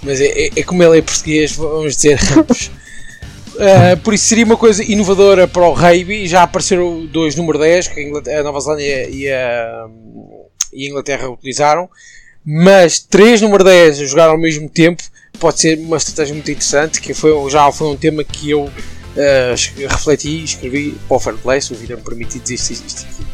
[0.03, 2.71] Mas é, é, é, como ele é português, vamos dizer Ramos.
[3.55, 6.27] Uh, por isso seria uma coisa inovadora para o rugby.
[6.27, 9.87] Já apareceram dois número 10 que a Nova Zelândia e a,
[10.73, 11.89] e a Inglaterra utilizaram,
[12.45, 15.03] mas três número 10 a jogar ao mesmo tempo
[15.39, 17.01] pode ser uma estratégia muito interessante.
[17.01, 21.37] Que foi, já foi um tema que eu uh, refleti e escrevi para o Fair
[21.37, 23.34] Play, se o vídeo me permitir dizer isto.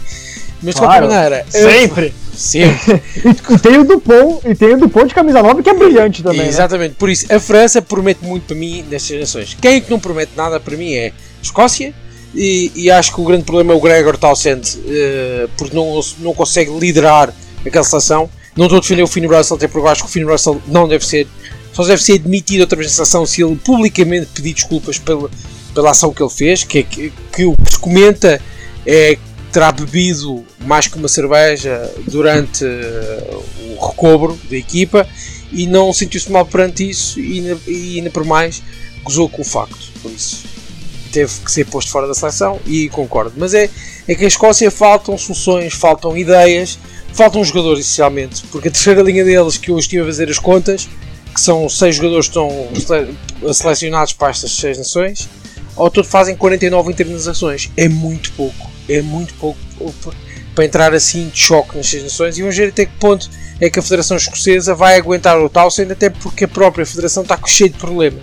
[0.63, 1.47] Mas de claro, qualquer maneira.
[1.49, 2.15] Sempre!
[2.35, 3.03] Sempre!
[3.55, 6.43] e tem o Dupont, e tem o Dupont de camisa nova que é brilhante também.
[6.43, 6.49] Né?
[6.49, 6.97] Exatamente, né?
[6.99, 9.57] por isso a França promete muito para mim nestas nações.
[9.61, 11.95] Quem é que não promete nada para mim é Escócia.
[12.35, 16.33] E, e acho que o grande problema é o Gregor Townsend, uh, porque não, não
[16.33, 17.35] consegue liderar
[17.67, 18.31] aquela seleção.
[18.57, 20.61] Não estou a defender o Finn Russell, até porque eu acho que o Finn Russell
[20.67, 21.27] não deve ser,
[21.73, 25.29] só deve ser admitido outra vez na seleção se ele publicamente pedir desculpas pela,
[25.75, 26.63] pela ação que ele fez.
[26.63, 28.41] Que, é que, que o que se comenta
[28.87, 29.19] é
[29.53, 33.45] terá bebido mais que uma cerveja durante uh,
[33.77, 35.07] o recobro da equipa
[35.53, 38.63] e não sentiu-se mal perante isso e ainda, e ainda por mais
[39.03, 39.91] gozou com o facto.
[40.03, 40.45] Por isso
[41.11, 43.33] teve que ser posto fora da seleção e concordo.
[43.37, 43.69] Mas é,
[44.07, 46.79] é que a Escócia faltam soluções, faltam ideias,
[47.13, 50.89] faltam jogadores essencialmente, porque a terceira linha deles que eu estive a fazer as contas,
[51.35, 55.29] que são seis jogadores que estão selecionados para estas seis nações,
[55.77, 57.71] ao todo fazem 49 internalizações.
[57.77, 59.59] É muito pouco é muito pouco
[60.55, 63.71] para entrar assim de choque nas seis nações e vamos ver até que ponto é
[63.71, 67.69] que a Federação Escocesa vai aguentar o Townsend, até porque a própria Federação está cheia
[67.69, 68.23] de problemas.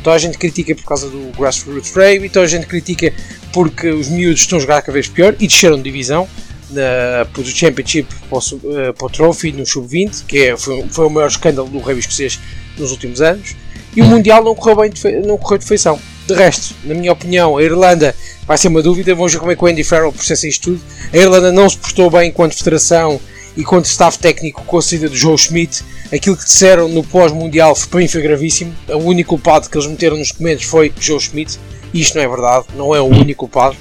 [0.00, 3.12] Então a gente critica por causa do Grassroots Rugby, então a gente critica
[3.52, 6.28] porque os miúdos estão a jogar cada vez pior e desceram de divisão
[6.70, 11.06] na, do Championship para o, eh, para o Trophy no Sub-20, que é, foi, foi
[11.06, 12.38] o maior escândalo do rugby escocês
[12.78, 13.56] nos últimos anos,
[13.96, 15.98] e o Mundial não correu, bem de, não correu de feição.
[16.26, 18.14] De resto, na minha opinião, a Irlanda
[18.46, 19.14] vai ser uma dúvida.
[19.14, 20.80] Vamos ver como é que o Andy Farrell processa isto tudo.
[21.12, 23.20] A Irlanda não se portou bem enquanto federação
[23.56, 25.82] e quanto staff técnico com a saída do Joe Schmidt.
[26.12, 28.74] Aquilo que disseram no pós-mundial foi gravíssimo.
[28.88, 31.58] O único culpado que eles meteram nos documentos foi Joe Schmidt.
[31.92, 33.76] E isto não é verdade, não é o único culpado.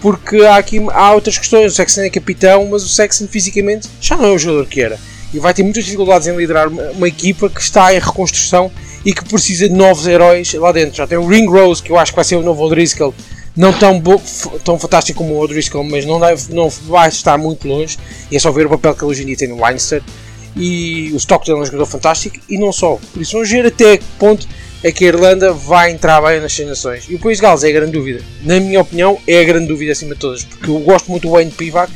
[0.00, 1.72] Porque há aqui há outras questões.
[1.72, 4.98] O Sexton é capitão, mas o Sexton fisicamente já não é o jogador que era.
[5.32, 8.70] E vai ter muitas dificuldades em liderar uma, uma equipa que está em reconstrução
[9.04, 10.96] e que precisa de novos heróis lá dentro.
[10.96, 13.14] Já tem o Ring Rose, que eu acho que vai ser o novo O'Driscoll,
[13.56, 14.02] não tão,
[14.62, 17.98] tão fantástico como o O'Driscoll, mas não, deve, não vai estar muito longe.
[18.30, 20.02] E é só ver o papel que ele hoje em dia tem no Leinster.
[20.54, 22.98] E o Stockdale é um jogador fantástico e não só.
[23.12, 24.46] Por isso vamos ver até que ponto
[24.82, 27.04] é que a Irlanda vai entrar bem nas nações.
[27.08, 28.22] E o País de Gales é a grande dúvida.
[28.42, 30.44] Na minha opinião, é a grande dúvida acima de todas.
[30.44, 31.90] Porque eu gosto muito do Wayne Pivac,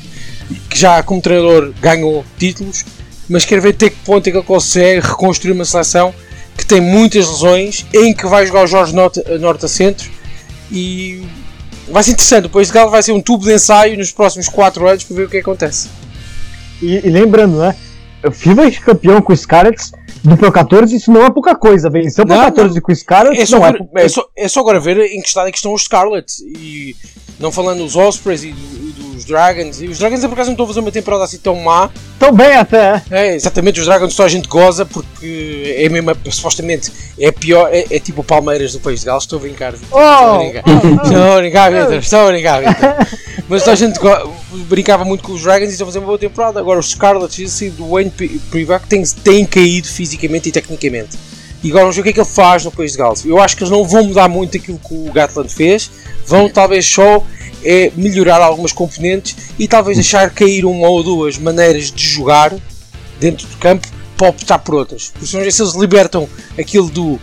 [0.68, 2.84] que já como treinador ganhou títulos,
[3.28, 6.14] mas quero ver até que ponto é que ele consegue reconstruir uma seleção
[6.56, 10.10] que tem muitas lesões, em que vai jogar o Jorge Norte, Norte a centro
[10.70, 11.22] e
[11.90, 12.46] vai ser interessante.
[12.46, 15.16] O País de Gales vai ser um tubo de ensaio nos próximos 4 anos para
[15.16, 15.88] ver o que acontece.
[16.80, 17.76] E, e lembrando, né?
[18.24, 21.88] O FIBA campeão com o Scarlets do Pro 14, isso não é pouca coisa.
[21.88, 22.82] Venceu o Pro 14 não.
[22.82, 25.28] com o Scarlets, é só, não é, é, só, é só agora ver em que
[25.28, 26.40] estado é que estão os Scarlets.
[26.40, 26.94] E
[27.40, 29.80] não falando dos Ospreys e, do, dos Dragons.
[29.80, 31.90] E os Dragons, por acaso, não estão a fazer uma temporada assim tão má.
[32.12, 33.02] Estão bem até.
[33.10, 33.80] É, exatamente.
[33.80, 37.70] Os Dragons só a gente goza porque é mesmo, supostamente, é pior.
[37.72, 39.24] É, é tipo o Palmeiras do País de Gales.
[39.24, 39.74] Estou a brincar.
[39.90, 40.64] Oh, estou a brincar.
[41.04, 41.98] Estou a brincar, Victor.
[41.98, 42.96] Estou a brincar, Victor.
[43.48, 43.98] Mas a gente
[44.68, 46.60] brincava muito com os Dragons e estão a fazer uma boa temporada.
[46.60, 48.10] Agora os Scarlets assim, do Wayne
[48.50, 51.18] Privac têm, têm caído fisicamente e tecnicamente.
[51.62, 53.24] E agora vamos ver o que é que ele faz no País de Gales.
[53.24, 55.90] Eu acho que eles não vão mudar muito aquilo que o Gatland fez.
[56.26, 57.24] Vão talvez só
[57.62, 62.54] é melhorar algumas componentes e talvez deixar cair uma ou duas maneiras de jogar
[63.18, 65.12] dentro do campo para optar por outras.
[65.14, 66.28] Por isso, se eles libertam
[66.58, 67.20] aquilo do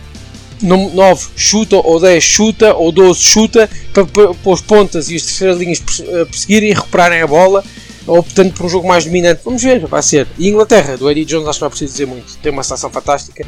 [0.62, 5.22] 9 chuta, ou 10 chuta, ou 12 chuta, para, para, para os pontas e as
[5.22, 7.64] terceiras linhas eh, perseguirem e recuperarem a bola,
[8.06, 9.40] optando por um jogo mais dominante.
[9.44, 10.26] Vamos ver, vai ser.
[10.38, 12.36] E Inglaterra, do Eddie Jones, acho que não é preciso dizer muito.
[12.38, 13.46] Tem uma seleção fantástica.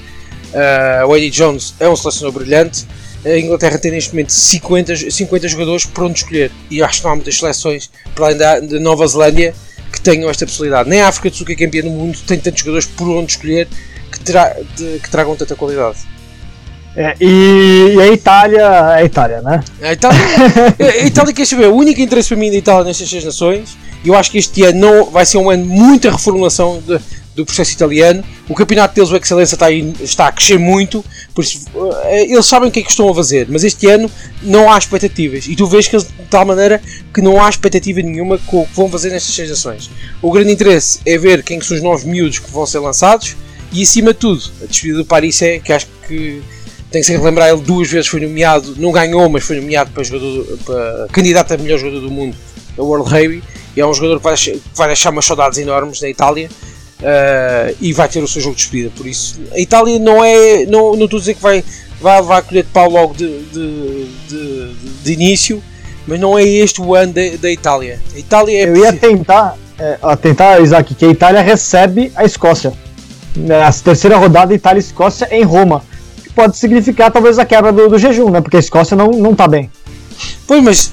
[0.53, 2.87] Uh, o Eddie Jones é um selecionador brilhante
[3.25, 6.51] a Inglaterra tem neste momento 50, 50 jogadores por onde escolher.
[6.71, 9.55] E acho que não há muitas seleções, para além da, da Nova Zelândia,
[9.93, 10.89] que tenham esta possibilidade.
[10.89, 13.33] Nem a África do Sul, que é campeã do mundo, tem tantos jogadores por onde
[13.33, 13.69] escolher
[14.11, 15.99] que, tra de, que tragam tanta qualidade.
[16.97, 19.63] É, e, e, a Itália, a Itália, né?
[19.81, 20.19] A Itália,
[20.81, 24.09] a Itália quer saber, o único interesse para mim da Itália nestas seis nações, e
[24.09, 26.99] eu acho que este ano não, vai ser um ano de muita reformulação de,
[27.37, 28.25] do processo italiano.
[28.49, 31.05] O campeonato deles, o Excelência, está, aí, está a crescer muito,
[31.35, 31.65] por isso,
[32.05, 34.11] eh, eles sabem o que é que estão a fazer, mas este ano
[34.43, 35.47] não há expectativas.
[35.47, 36.83] E tu vês que de tal maneira
[37.15, 39.91] que não há expectativa nenhuma com o que vão fazer nestas seis ações.
[40.21, 43.37] O grande interesse é ver quem são os novos miúdos que vão ser lançados
[43.73, 46.43] e, acima de tudo, a despedida do Paris é que acho que
[46.91, 50.03] tem que se lembrar, ele duas vezes foi nomeado, não ganhou, mas foi nomeado para,
[50.03, 52.37] jogador, para candidato a melhor jogador do mundo
[52.77, 53.43] da World Rugby.
[53.77, 56.51] É um jogador que vai, que vai deixar umas saudades enormes na Itália.
[57.01, 58.93] Uh, e vai ter o seu jogo de despedida.
[58.95, 60.67] Por isso, a Itália não é.
[60.67, 61.65] Não, não estou a dizer que vai,
[62.01, 65.63] vai, vai colher de pau logo de, de, de, de, início,
[66.07, 67.99] mas não é este o ano da, Itália.
[68.15, 68.69] A Itália é.
[68.69, 72.73] Eu ia tentar, é, tentar, Isaac, que a Itália recebe a Escócia.
[73.35, 75.83] Na terceira rodada, Itália e Escócia em Roma.
[76.23, 78.43] Que pode significar talvez a quebra do, do jejum, né?
[78.43, 79.71] Porque a Escócia não, não tá bem.
[80.47, 80.93] Pois, mas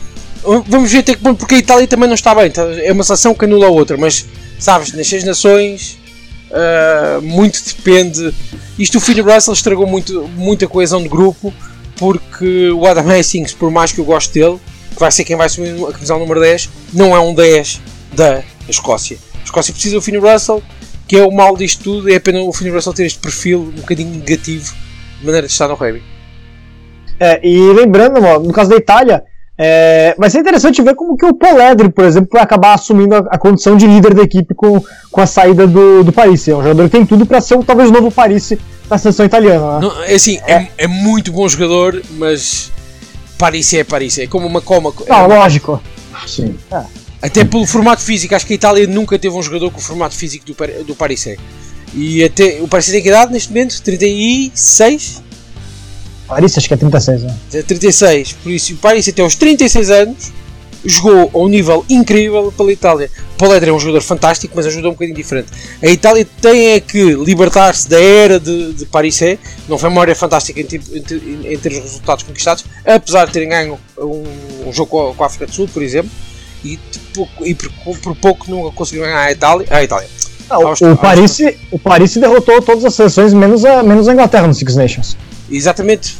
[0.67, 2.47] vamos ver até que ponto, porque a Itália também não está bem.
[2.47, 4.25] Então, é uma seleção que anula a outra, mas
[4.59, 5.97] sabes, nas seis nações
[6.51, 8.33] uh, muito depende.
[8.77, 11.53] Isto o Finn Russell estragou muito, muita coesão de grupo
[11.97, 14.59] porque o Adam Hastings, por mais que eu goste dele,
[14.93, 17.81] que vai ser quem vai assumir a camisão número 10, não é um 10
[18.13, 19.17] da Escócia.
[19.41, 20.61] A Escócia precisa do Finn Russell,
[21.07, 23.81] que é o mal disto tudo, é apenas o Finn Russell ter este perfil um
[23.81, 24.73] bocadinho negativo
[25.19, 26.03] de maneira de estar no rugby.
[27.19, 29.23] É, e lembrando, no caso da Itália,
[29.57, 33.19] é, vai ser interessante ver como que o Poledri, por exemplo, vai acabar assumindo a,
[33.31, 36.47] a, condição de líder da equipe com, com a saída do, do Paris.
[36.47, 38.53] É um jogador que tem tudo para ser um, talvez o novo Paris
[38.87, 39.79] da seleção italiana.
[39.79, 39.87] Né?
[39.87, 40.53] Não, é assim, é.
[40.53, 40.71] é.
[40.77, 42.71] É, muito bom jogador, mas
[43.37, 44.19] Paris é Paris.
[44.19, 44.93] É como uma coma.
[45.09, 45.81] Não, é lógico.
[46.27, 46.55] Sim.
[46.71, 46.83] É.
[47.19, 50.15] Até pelo formato físico, acho que a Itália nunca teve um jogador com o formato
[50.15, 51.25] físico do, do Paris.
[51.25, 51.35] É.
[51.95, 53.81] E até o Paris tem que idade neste momento?
[53.81, 55.23] 36?
[56.27, 57.35] Paris acho que é 36, né?
[57.53, 60.31] É 36, por isso o Paris até aos 36 anos
[60.85, 63.09] jogou a um nível incrível pela Itália.
[63.37, 65.49] Poledri é um jogador fantástico, mas ajudou um bocadinho diferente.
[65.81, 69.37] A Itália tem é que libertar-se da era de, de Paris é.
[69.67, 73.49] Não foi uma era fantástica em, em, em, termos de resultados conquistados, apesar de terem
[73.49, 74.23] ganho um,
[74.67, 76.11] um jogo com a, com a, África do Sul, por exemplo,
[76.63, 76.79] e,
[77.41, 79.67] e por, por, pouco não conseguiu ganhar a Itália.
[79.69, 80.07] A Itália.
[80.49, 81.37] Não, aos, o, Paris,
[81.71, 85.17] o Paris derrotou todas as seleções, menos a, menos a Inglaterra no Six Nations.
[85.49, 86.15] Exatamente,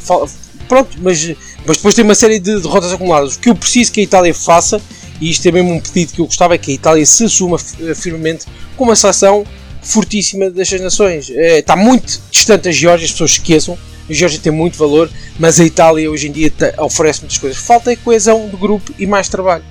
[0.66, 1.34] pronto, mas,
[1.66, 3.36] mas depois tem uma série de derrotas acumuladas.
[3.36, 4.80] O que eu preciso que a Itália faça,
[5.20, 7.58] e isto é mesmo um pedido que eu gostava, é que a Itália se assuma
[7.58, 9.44] firmemente como uma seleção
[9.82, 11.30] fortíssima destas nações.
[11.30, 13.78] É, está muito distante da Geórgia, as pessoas esqueçam.
[14.08, 17.58] A Geórgia tem muito valor, mas a Itália hoje em dia oferece muitas coisas.
[17.58, 19.64] Falta a coesão do grupo e mais trabalho.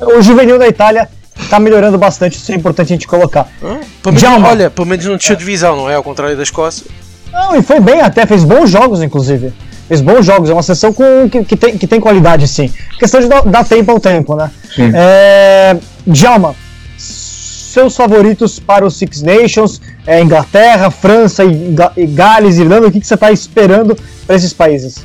[0.00, 3.52] O juvenil da Itália está melhorando bastante, isso é importante a gente colocar.
[3.62, 5.94] Ah, pelo menos, olha, pelo menos não deixou de divisão, não é?
[5.94, 6.86] Ao contrário da Escócia.
[7.32, 9.52] Não, e foi bem até, fez bons jogos, inclusive.
[9.88, 12.72] Fez bons jogos, é uma sessão com, que, que, tem, que tem qualidade, sim.
[12.98, 14.50] Questão de dar, dar tempo ao tempo, né?
[14.74, 14.90] Sim.
[14.94, 16.54] É, Djalma,
[16.96, 23.00] seus favoritos para os Six Nations, é, Inglaterra, França e, e Gales, Irlanda, o que,
[23.00, 24.98] que você está esperando para esses países?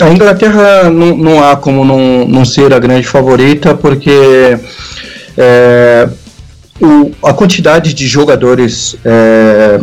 [0.00, 4.58] A Inglaterra não, não há como não, não ser a grande favorita, porque
[5.36, 6.08] é,
[6.80, 9.80] o, a quantidade de jogadores é,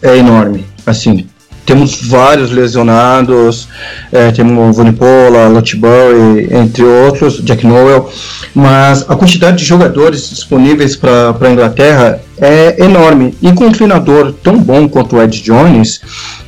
[0.00, 1.26] é enorme assim,
[1.64, 3.68] temos vários lesionados,
[4.10, 8.10] é, temos Vonipola, Lotbury, entre outros, Jack Noel,
[8.54, 13.34] mas a quantidade de jogadores disponíveis para a Inglaterra é enorme.
[13.40, 16.00] E com um treinador tão bom quanto o Ed Jones,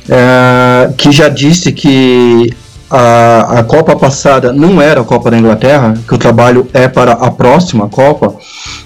[0.09, 2.53] é, que já disse que
[2.95, 7.11] a, a Copa passada não era a Copa da Inglaterra, que o trabalho é para
[7.11, 8.33] a próxima Copa,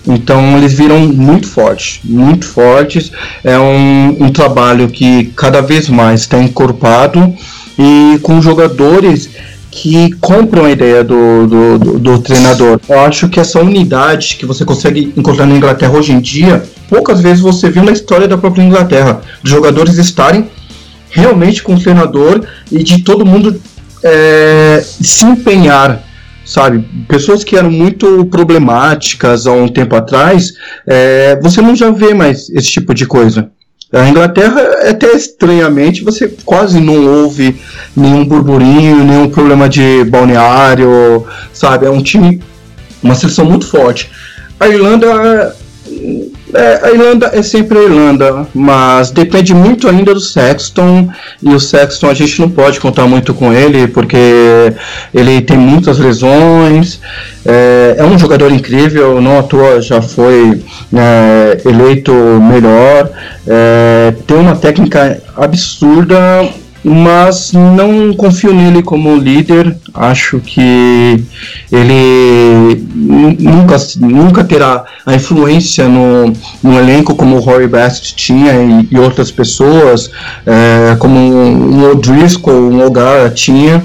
[0.07, 3.11] então eles viram muito fortes, muito fortes.
[3.43, 7.33] É um, um trabalho que cada vez mais está encorpado
[7.77, 9.29] e com jogadores
[9.69, 12.79] que compram a ideia do, do, do, do, treinador.
[12.89, 17.21] Eu acho que essa unidade que você consegue encontrar na Inglaterra hoje em dia, poucas
[17.21, 20.49] vezes você viu na história da própria Inglaterra, de jogadores estarem
[21.11, 23.59] realmente com o treinador e de todo mundo
[24.03, 26.03] é, se empenhar,
[26.45, 26.85] sabe?
[27.07, 30.53] Pessoas que eram muito problemáticas há um tempo atrás,
[30.87, 33.49] é, você não já vê mais esse tipo de coisa.
[33.91, 37.59] A Inglaterra, até estranhamente, você quase não ouve
[37.95, 41.87] nenhum burburinho, nenhum problema de balneário, sabe?
[41.87, 42.39] É um time,
[43.01, 44.11] uma seleção muito forte.
[44.59, 45.55] A Irlanda
[46.53, 51.09] é, a Irlanda é sempre a Irlanda, mas depende muito ainda do Sexton.
[51.41, 54.17] E o Sexton a gente não pode contar muito com ele, porque
[55.13, 56.99] ele tem muitas lesões.
[57.45, 60.63] É, é um jogador incrível, não à toa já foi
[60.93, 63.09] é, eleito melhor.
[63.47, 66.49] É, tem uma técnica absurda
[66.83, 69.75] mas não confio nele como líder.
[69.93, 71.23] Acho que
[71.71, 78.87] ele nunca, nunca terá a influência no, no elenco como o Rory Best tinha e,
[78.91, 80.09] e outras pessoas,
[80.45, 83.83] é, como um O'Driscoll, um O'Gara tinha.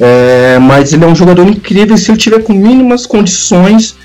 [0.00, 3.96] É, mas ele é um jogador incrível e se ele tiver com mínimas condições,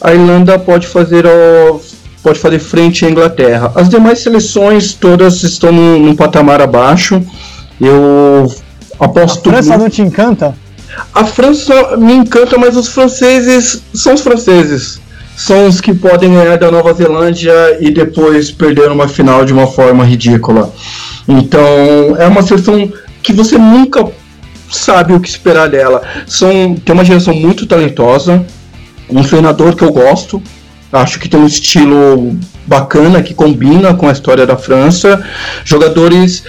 [0.00, 1.24] a Irlanda pode fazer
[2.22, 3.72] pode fazer frente à Inglaterra.
[3.74, 7.20] As demais seleções todas estão num patamar abaixo
[7.82, 8.48] Eu
[9.00, 9.48] aposto.
[9.48, 10.54] A França não te encanta?
[11.12, 15.00] A França me encanta, mas os franceses são os franceses.
[15.36, 19.66] São os que podem ganhar da Nova Zelândia e depois perder uma final de uma
[19.66, 20.72] forma ridícula.
[21.26, 24.06] Então, é uma seleção que você nunca
[24.70, 26.02] sabe o que esperar dela.
[26.26, 28.44] São, tem uma geração muito talentosa,
[29.10, 30.40] um treinador que eu gosto,
[30.92, 35.24] acho que tem um estilo bacana que combina com a história da França,
[35.64, 36.44] jogadores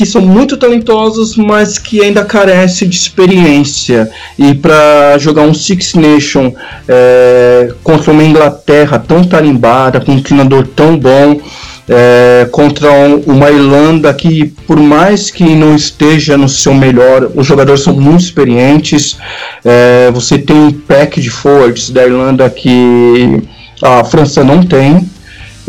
[0.00, 4.10] que são muito talentosos, mas que ainda carecem de experiência.
[4.38, 6.54] E para jogar um Six Nation
[6.88, 11.38] é, contra uma Inglaterra tão tarimbada, com um treinador tão bom,
[11.86, 17.46] é, contra um, uma Irlanda que, por mais que não esteja no seu melhor, os
[17.46, 19.18] jogadores são muito experientes.
[19.62, 23.42] É, você tem um pack de forwards da Irlanda que
[23.82, 25.06] a França não tem.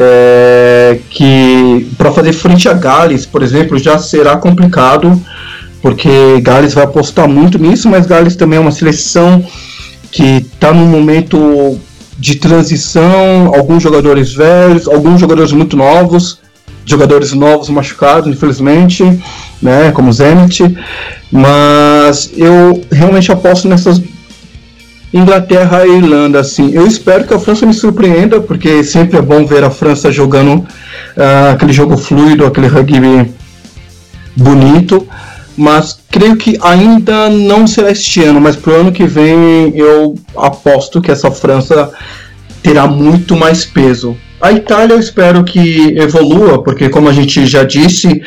[0.03, 5.21] É, que para fazer frente a Gales, por exemplo, já será complicado,
[5.79, 9.43] porque Gales vai apostar muito nisso, mas Gales também é uma seleção
[10.11, 11.77] que está num momento
[12.17, 16.39] de transição, alguns jogadores velhos, alguns jogadores muito novos,
[16.83, 19.03] jogadores novos machucados, infelizmente,
[19.61, 20.63] né, como Zenit,
[21.31, 24.01] mas eu realmente aposto nessas
[25.13, 26.71] Inglaterra e Irlanda, assim.
[26.73, 30.59] Eu espero que a França me surpreenda, porque sempre é bom ver a França jogando
[30.59, 33.31] uh, aquele jogo fluido, aquele rugby
[34.35, 35.07] bonito
[35.61, 40.15] mas creio que ainda não será este ano, mas para o ano que vem eu
[40.35, 41.91] aposto que essa França
[42.63, 44.15] terá muito mais peso.
[44.39, 48.21] A Itália eu espero que evolua, porque como a gente já disse,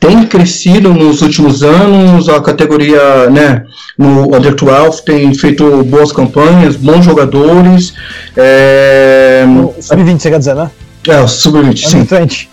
[0.00, 3.64] tem crescido nos últimos anos, a categoria né,
[3.96, 7.94] no Under 12 tem feito boas campanhas, bons jogadores.
[8.36, 9.44] É...
[9.80, 10.70] Sub-20 você quer dizer, né?
[11.08, 12.04] É, o Sub-20, sim.
[12.04, 12.48] Frente.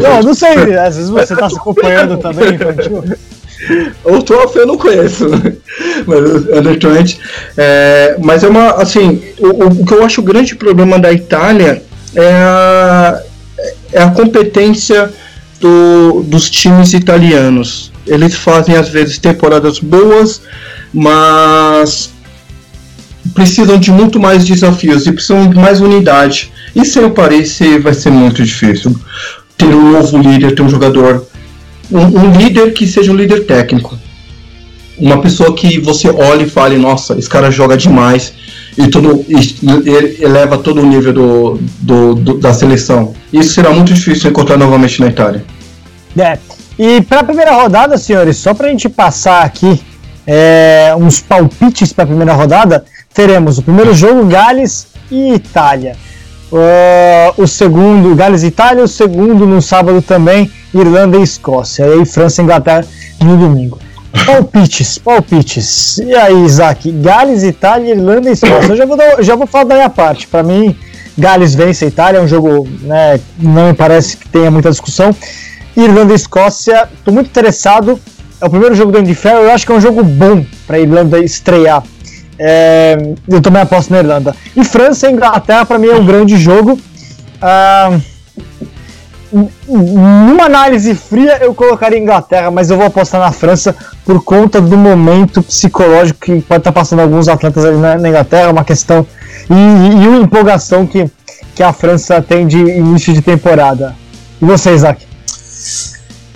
[0.00, 3.04] não, não sei, às vezes você está se acompanhando também, infantil.
[4.04, 5.26] O 12 eu não conheço,
[6.06, 7.20] mas Under 20.
[7.56, 11.82] É, mas é uma, assim, o, o, que eu acho o grande problema da Itália
[12.14, 13.22] é a,
[13.92, 15.10] é a competência
[15.64, 17.90] do, dos times italianos.
[18.06, 20.42] Eles fazem às vezes temporadas boas,
[20.92, 22.10] mas
[23.32, 26.52] precisam de muito mais desafios e precisam de mais unidade.
[26.76, 28.94] E sem o Paris vai ser muito difícil.
[29.56, 31.26] Ter um novo líder, ter um jogador.
[31.90, 33.98] Um, um, líder que seja um líder técnico.
[34.98, 38.34] Uma pessoa que você olhe e fale, nossa, esse cara joga demais
[38.76, 43.14] e todo, e, eleva todo o nível do, do, do, da seleção.
[43.32, 45.44] Isso será muito difícil encontrar novamente na Itália.
[46.18, 46.38] É.
[46.78, 49.80] E para a primeira rodada, senhores, só para a gente passar aqui
[50.26, 55.96] é, uns palpites para a primeira rodada, teremos o primeiro jogo Gales e Itália.
[56.52, 61.84] Uh, o segundo, Gales e Itália, o segundo no sábado também, Irlanda e Escócia.
[61.84, 62.84] E aí França e Inglaterra
[63.20, 63.78] no domingo.
[64.24, 65.98] Palpites, palpites.
[65.98, 66.90] E aí, Isaac?
[66.92, 68.68] Gales, Itália, Irlanda e Escócia.
[68.68, 70.28] Eu já vou, já vou falar da minha parte.
[70.28, 70.76] Para mim,
[71.18, 75.14] Gales vence a Itália, é um jogo, né, não me parece que tenha muita discussão.
[75.76, 77.98] Irlanda e Escócia, estou muito interessado.
[78.40, 80.76] É o primeiro jogo do Andy Farrell, eu acho que é um jogo bom para
[80.76, 81.82] a Irlanda estrear.
[82.38, 82.96] É,
[83.28, 84.34] eu também aposto na Irlanda.
[84.56, 86.78] E França e Inglaterra, para mim, é um grande jogo.
[87.40, 87.98] Ah,
[89.68, 94.76] numa análise fria, eu colocaria Inglaterra, mas eu vou apostar na França por conta do
[94.76, 99.04] momento psicológico que pode estar passando alguns atletas ali na, na Inglaterra, uma questão
[99.50, 101.10] e, e, uma empolgação que,
[101.54, 103.96] que a França tem de início de temporada.
[104.40, 105.04] E você, Isaac?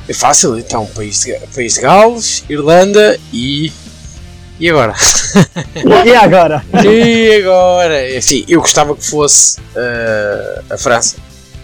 [0.09, 3.71] É fácil, então, país, país de Gales, Irlanda e
[4.61, 4.95] e agora?
[6.05, 6.65] e agora?
[6.85, 7.95] e agora?
[7.95, 11.17] É assim, eu gostava que fosse uh, a França.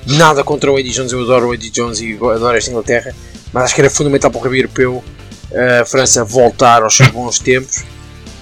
[0.07, 3.13] Nada contra o Eddie Jones, eu adoro o Eddie Jones e adoro esta Inglaterra,
[3.53, 5.03] mas acho que era fundamental para o rugby europeu
[5.51, 7.79] uh, a França voltar aos seus bons tempos.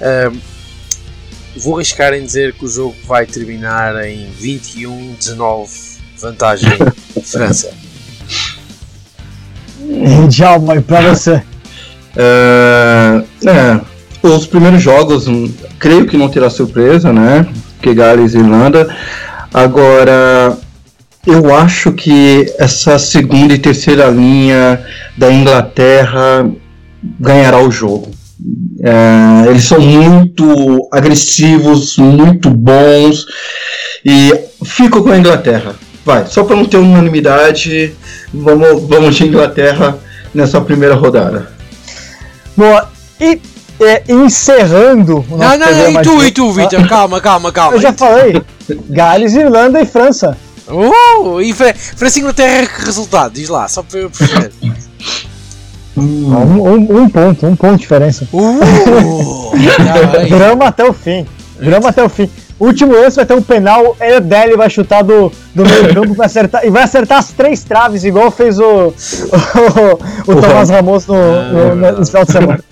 [0.00, 0.36] Uh,
[1.56, 5.68] vou arriscar em dizer que o jogo vai terminar em 21-19,
[6.18, 6.70] vantagem
[7.24, 7.72] França.
[10.30, 11.42] Tchau, e para você?
[12.14, 13.80] Uh, é,
[14.22, 17.46] os primeiros jogos, hum, creio que não terá surpresa, né?
[17.80, 18.94] Que Gales e Irlanda.
[19.52, 20.56] Agora,
[21.26, 24.84] eu acho que essa segunda e terceira linha
[25.16, 26.48] da Inglaterra
[27.18, 28.10] ganhará o jogo.
[28.82, 33.24] É, eles são muito agressivos, muito bons
[34.04, 34.32] e
[34.64, 35.74] fico com a Inglaterra.
[36.04, 37.94] Vai, só para não ter unanimidade,
[38.34, 39.98] vamos, vamos de Inglaterra
[40.34, 41.52] nessa primeira rodada.
[42.56, 42.90] Boa,
[43.20, 43.40] e
[43.80, 47.76] é, encerrando o nosso Não, não, não, e tu, e tu, Vitor, calma, calma, calma.
[47.76, 48.42] Eu já falei,
[48.88, 50.36] Gales, Irlanda e França.
[50.68, 53.32] Uh, e França e Inglaterra, que resultado?
[53.34, 54.52] Diz lá, só para eu perceber.
[54.62, 54.72] Hum.
[55.94, 58.26] Um, um, um, ponto, um ponto de diferença.
[58.32, 59.52] Uh,
[60.28, 61.26] Drama até o fim.
[61.60, 62.30] Drama até o fim.
[62.64, 66.26] Último lance vai ter um penal, o Deli vai chutar do, do meio campo vai
[66.26, 71.04] acertar, e vai acertar as três traves, igual fez o, o, o, o Thomas Ramos
[71.08, 72.64] no, no, no, no final de semana.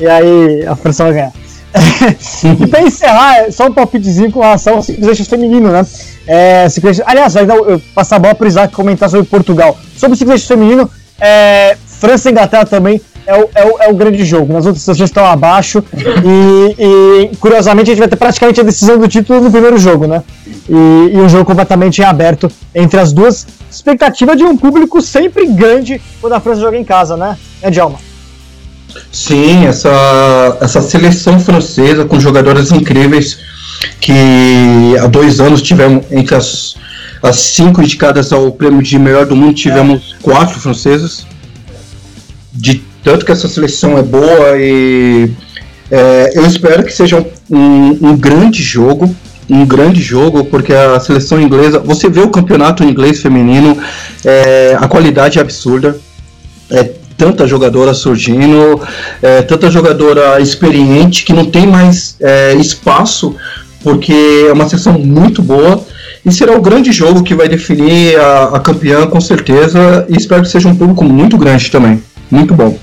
[0.00, 1.32] E aí a França vai ganhar.
[2.60, 5.86] e pra encerrar, só um palpitezinho com relação ao ciclistas feminino, né?
[6.26, 9.78] É, ciclista, aliás, eu passar a bola pro Isaac comentar sobre Portugal.
[9.96, 13.94] Sobre o ciclista feminino, é, França e Inglaterra também é o, é, o, é o
[13.94, 14.52] grande jogo.
[14.52, 15.82] Nas outras já estão abaixo.
[15.94, 20.06] E, e, curiosamente a gente vai ter praticamente a decisão do título no primeiro jogo,
[20.06, 20.22] né?
[20.68, 23.46] E, e um jogo completamente aberto entre as duas.
[23.70, 27.36] Expectativa de um público sempre grande quando a França joga em casa, né?
[27.62, 27.98] É, Djalma?
[29.12, 33.38] Sim, essa, essa seleção francesa com jogadoras incríveis
[34.00, 36.74] que há dois anos tivemos entre as,
[37.22, 40.22] as cinco indicadas ao prêmio de melhor do mundo, tivemos é.
[40.22, 41.26] quatro francesas.
[42.52, 45.30] De tanto que essa seleção é boa e
[45.90, 49.14] é, eu espero que seja um, um, grande jogo,
[49.48, 53.76] um grande jogo, porque a seleção inglesa, você vê o campeonato inglês feminino,
[54.24, 55.98] é, a qualidade é absurda.
[56.70, 58.80] É, tanta jogadora surgindo,
[59.20, 63.36] é, tanta jogadora experiente que não tem mais é, espaço,
[63.82, 65.84] porque é uma seleção muito boa.
[66.24, 70.06] E será o grande jogo que vai definir a, a campeã, com certeza.
[70.08, 72.02] E espero que seja um público muito grande também.
[72.30, 72.78] Muito bom.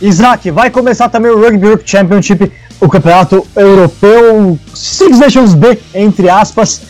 [0.00, 6.28] Isaac, vai começar também o Rugby Europe Championship, o campeonato europeu Six Nations B, entre
[6.28, 6.80] aspas.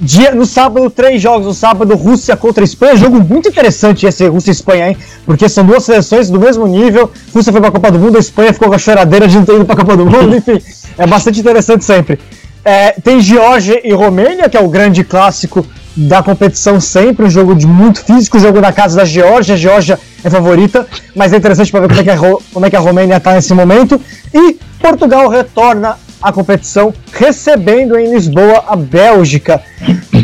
[0.00, 1.46] Dia, no sábado, três jogos.
[1.46, 2.96] No sábado, Rússia contra Espanha.
[2.96, 4.96] Jogo muito interessante esse Rússia e Espanha, hein?
[5.26, 7.10] Porque são duas seleções do mesmo nível.
[7.34, 9.56] Rússia foi pra Copa do Mundo, a Espanha ficou com a choradeira de não ter
[9.56, 10.32] ido pra Copa do Mundo.
[10.34, 10.58] Enfim,
[10.96, 12.18] é bastante interessante sempre.
[12.64, 17.54] É, tem Geórgia e Romênia, que é o grande clássico da competição sempre, um jogo
[17.54, 21.80] de muito físico, jogo na casa da Geórgia, Geórgia é favorita, mas é interessante para
[21.80, 22.18] ver como é, que a,
[22.52, 24.00] como é que a Romênia está nesse momento.
[24.32, 29.62] E Portugal retorna à competição, recebendo em Lisboa a Bélgica.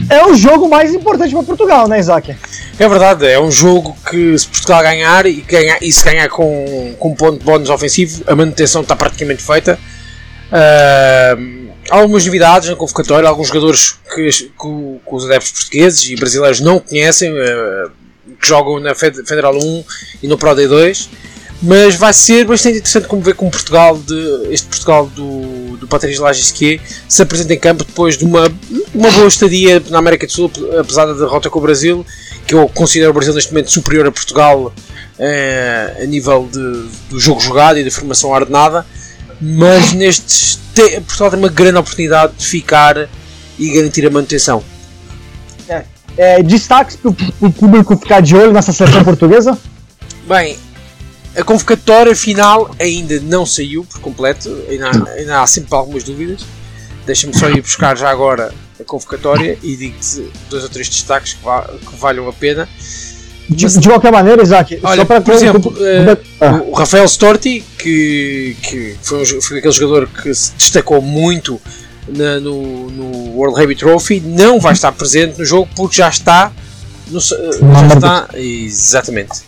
[0.08, 2.36] É o jogo mais importante para Portugal, né, Isaac?
[2.78, 6.94] É verdade, é um jogo que se Portugal ganhar e, ganhar, e se ganhar com,
[6.98, 9.78] com ponto de bónus ofensivo, a manutenção está praticamente feita.
[10.46, 16.60] Uh, algumas novidades na convocatória, alguns jogadores que, que, que, os adeptos portugueses e brasileiros
[16.60, 17.90] não conhecem, uh,
[18.46, 19.84] que jogam na Federal 1
[20.22, 21.08] e no Pro D2,
[21.62, 26.22] mas vai ser bastante interessante como ver como Portugal, de, este Portugal do, do Patrício
[26.22, 28.46] Lagisquier se apresenta em campo depois de uma,
[28.94, 32.06] uma boa estadia na América do Sul, apesar da derrota com o Brasil,
[32.46, 37.18] que eu considero o Brasil neste momento superior a Portugal uh, a nível de, do
[37.18, 38.86] jogo jogado e da formação ordenada
[39.40, 43.08] mas nestes te, Portugal tem uma grande oportunidade de ficar
[43.58, 44.62] e garantir a manutenção.
[46.16, 49.58] É, destaques para o público ficar de olho nessa seleção portuguesa?
[50.26, 50.56] Bem,
[51.36, 56.44] a convocatória final ainda não saiu por completo, ainda há, ainda há sempre algumas dúvidas.
[57.04, 61.44] Deixa-me só ir buscar já agora a convocatória e digo-te dois ou três destaques que,
[61.44, 62.68] va que valham a pena.
[63.48, 66.62] De, de, qualquer maneira, Isaac, olha, por exemplo, uh, ah.
[66.66, 71.60] o Rafael Storti, que, que foi, um, foi, aquele jogador que se destacou muito
[72.08, 76.52] na, no, no, World Heavy Trophy, não vai estar presente no jogo porque já está.
[77.08, 77.36] No, já
[77.94, 79.42] está exatamente.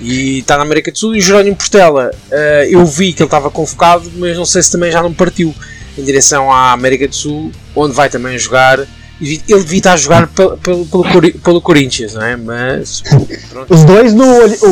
[0.00, 1.14] E está na América do Sul.
[1.14, 4.70] E o Jerónimo Portela, uh, eu vi que ele estava convocado, mas não sei se
[4.70, 5.54] também já não partiu
[5.96, 8.86] em direção à América do Sul, onde vai também jogar
[9.20, 10.86] ele devia estar a jogar pelo, pelo,
[11.32, 12.36] pelo, Corinthians, não é?
[12.36, 13.02] Mas.
[13.48, 13.72] Pronto.
[13.72, 14.24] Os dois do,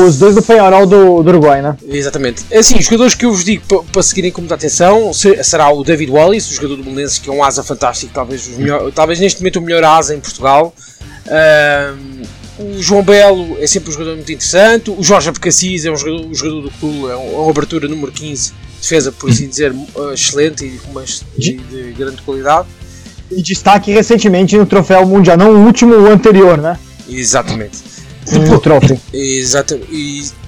[0.04, 1.76] os dois do Penharol do, do Uruguai, né?
[1.88, 2.44] Exatamente.
[2.50, 5.82] É assim, os jogadores que eu vos digo para, seguirem com muita atenção será o
[5.82, 9.40] David Wallace, o jogador do Belenenses, que é um asa fantástico, talvez, melhor, talvez neste
[9.40, 10.74] momento o melhor asa em Portugal.
[12.58, 14.90] o João Belo é sempre um jogador muito interessante.
[14.90, 18.12] O Jorge Abcacis é um jogador, um jogador do clube, é, é uma abertura número
[18.12, 19.74] 15, defesa, por assim dizer,
[20.12, 22.68] excelente e de grande qualidade
[23.36, 26.78] e destaque recentemente no troféu mundial, não o último, o anterior, né?
[27.08, 27.78] Exatamente.
[28.32, 28.98] No troféu.
[29.12, 29.88] Exatamente.
[29.92, 30.44] E...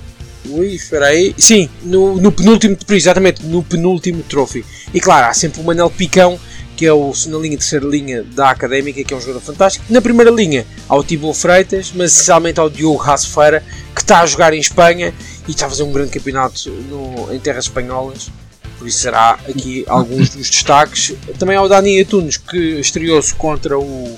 [0.49, 1.35] Ui, espera aí.
[1.37, 4.63] Sim, no, no penúltimo, exatamente, no penúltimo troféu.
[4.95, 6.39] E claro, há sempre o Manel Picão,
[6.77, 9.85] que é o, na linha terceira linha da Académica, que é um jogador fantástico.
[9.91, 13.63] Na primeira linha, ao Tibo Freitas, mas essencialmente ao Diogo Rassefeira,
[13.95, 15.13] que está a jogar em Espanha
[15.49, 18.31] e está a fazer um grande campeonato no, em terras espanholas
[18.79, 21.15] por isso será aqui alguns dos destaques.
[21.39, 24.17] Também ao Dani Atunes, que estreou-se contra o,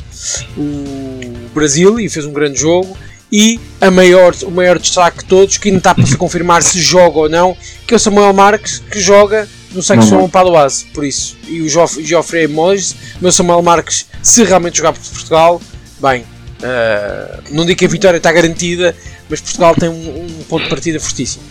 [0.57, 1.21] o
[1.55, 2.97] Brasil e fez um grande jogo.
[3.31, 6.81] E a maior, o maior destaque de todos, que ainda está para se confirmar se
[6.81, 7.57] joga ou não,
[7.87, 10.29] que é o Samuel Marques, que joga no Saxon.
[10.31, 11.37] Paloise, por isso.
[11.47, 15.61] E o Geoff Geoffrey Moyes, meu Samuel Marques, se realmente jogar por Portugal,
[16.01, 16.25] bem,
[16.59, 18.95] Uh, não digo que a vitória está garantida,
[19.29, 21.45] mas Portugal tem um, um ponto de partida fortíssimo.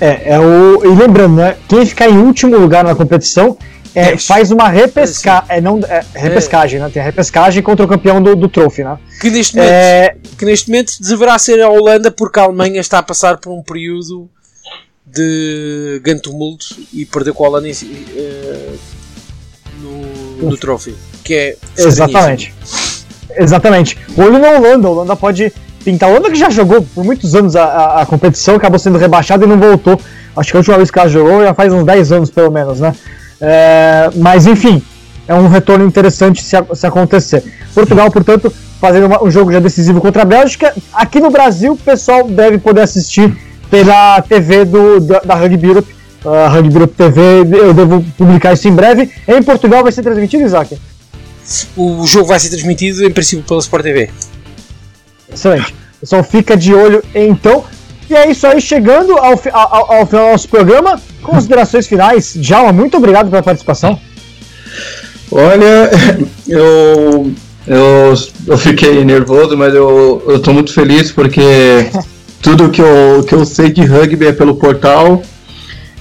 [0.00, 0.84] É, é o.
[0.84, 1.56] E lembrando, né?
[1.68, 3.56] Quem ficar em último lugar na competição
[3.94, 6.88] é, faz uma repesca, é, não, é, repescagem, né?
[6.92, 8.98] Tem a repescagem contra o campeão do, do Trophy, né?
[9.20, 10.16] Que neste, momento, é...
[10.38, 13.62] que neste momento deverá ser a Holanda, porque a Alemanha está a passar por um
[13.62, 14.30] período
[15.04, 18.78] de grande tumulto e perdeu com a Holanda em, uh,
[19.80, 20.94] no, no Trophy.
[21.24, 22.54] Que é Exatamente.
[23.36, 23.98] Exatamente.
[24.16, 25.52] Olho na Holanda, a Holanda pode
[25.84, 26.08] pintar.
[26.08, 29.44] A Holanda que já jogou por muitos anos a, a, a competição, acabou sendo rebaixada
[29.44, 30.00] e não voltou.
[30.36, 32.80] Acho que a última vez que ela jogou já faz uns 10 anos pelo menos,
[32.80, 32.94] né?
[33.40, 34.82] É, mas enfim,
[35.26, 37.42] é um retorno interessante se, se acontecer.
[37.74, 40.74] Portugal, portanto, fazendo uma, um jogo já decisivo contra a Bélgica.
[40.92, 43.36] Aqui no Brasil, o pessoal deve poder assistir
[43.70, 45.94] pela TV do, da, da Rugby Europe.
[46.24, 47.20] Uh, Rugby Europe TV,
[47.52, 49.10] eu devo publicar isso em breve.
[49.26, 50.76] Em Portugal vai ser transmitido, Isaac?
[51.76, 54.10] O jogo vai ser transmitido, em princípio, pela Sport TV.
[55.32, 55.74] Excelente.
[56.00, 57.64] Pessoal, fica de olho então.
[58.08, 61.00] E é isso aí, chegando ao, ao, ao final do nosso programa.
[61.22, 62.34] Considerações finais.
[62.34, 63.98] Djalma, muito obrigado pela participação.
[65.30, 65.90] Olha,
[66.48, 67.30] eu,
[67.66, 68.14] eu,
[68.46, 71.40] eu fiquei nervoso, mas eu, eu tô muito feliz porque
[72.42, 75.22] tudo que eu, que eu sei de rugby é pelo portal.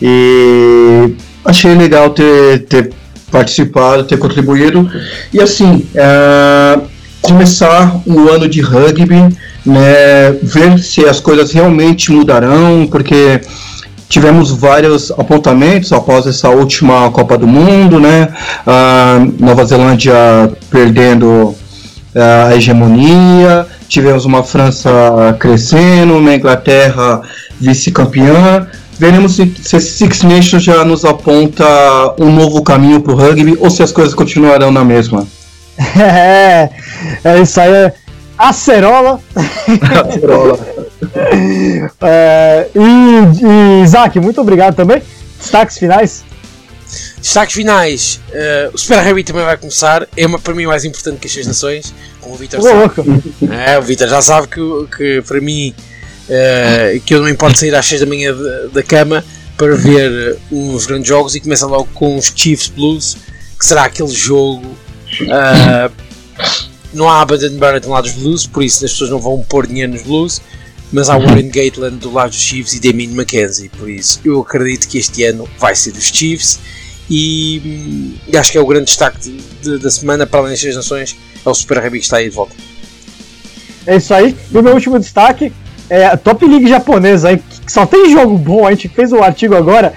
[0.02, 1.14] E
[1.46, 2.94] achei legal ter, ter
[3.30, 4.90] participado, ter contribuído.
[5.32, 6.80] E assim, é,
[7.22, 13.42] começar um ano de rugby, né, ver se as coisas realmente mudarão, porque
[14.10, 18.30] tivemos vários apontamentos após essa última Copa do Mundo, né?
[18.66, 21.56] A Nova Zelândia perdendo
[22.16, 24.90] a hegemonia, tivemos uma França
[25.40, 27.22] crescendo, uma Inglaterra
[27.62, 28.68] vice-campeã.
[28.98, 31.64] Veremos se, se Six Nations já nos aponta
[32.20, 35.28] um novo caminho para o rugby ou se as coisas continuarão na mesma.
[36.00, 36.70] É,
[37.24, 37.72] é isso aí.
[37.72, 37.94] É
[38.38, 39.22] acerola.
[40.06, 40.60] acerola.
[42.02, 45.02] é, e, e Isaac, muito obrigado também.
[45.40, 46.24] Destaques finais.
[47.22, 48.20] Destaques finais.
[48.30, 50.08] Uh, o Super Rugby também vai começar.
[50.16, 51.94] É uma, para mim mais importante que as Seis Nações.
[52.22, 52.94] Como o Vitor sabe.
[53.50, 54.62] É, o Vitor já sabe que,
[54.96, 55.74] que para mim
[56.30, 58.36] uh, que eu não me importo sair às 6 da manhã
[58.74, 59.24] da cama
[59.58, 63.18] para ver uns grandes jogos e começa logo com os Chiefs Blues,
[63.60, 64.66] que será aquele jogo.
[65.22, 65.92] Uh,
[66.94, 69.68] não há Abaddon Barrett do lado dos Blues, por isso as pessoas não vão pôr
[69.68, 70.42] dinheiro nos Blues,
[70.92, 74.88] mas há Warren Gatland do lado dos Chiefs e Damien McKenzie, por isso eu acredito
[74.88, 76.60] que este ano vai ser dos Chiefs
[77.10, 80.62] e, e acho que é o grande destaque de, de, da semana para além das
[80.62, 82.56] três nações, é o Super Rugby que está aí de volta.
[83.86, 85.52] É isso aí, e o meu último destaque
[85.90, 89.24] é a Top League japonesa aí, que só tem jogo bom, a gente fez um
[89.24, 89.94] artigo agora.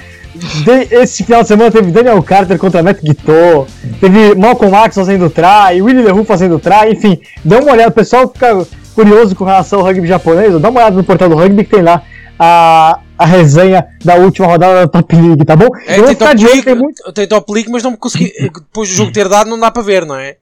[0.91, 3.66] Esse final de semana teve Daniel Carter contra Matt Guitou,
[4.01, 8.28] teve Malcolm Max fazendo try, Willie LeRoux fazendo try, enfim, dá uma olhada, o pessoal
[8.33, 11.70] fica curioso com relação ao rugby japonês, dá uma olhada no portal do rugby que
[11.70, 12.03] tem lá
[12.39, 15.68] a, a resenha da última rodada da Top League, tá bom?
[15.87, 17.12] É, tem, top league, tem, muito...
[17.12, 20.07] tem Top League, mas não consegui, depois do jogo ter dado não dá para ver,
[20.07, 20.37] não é?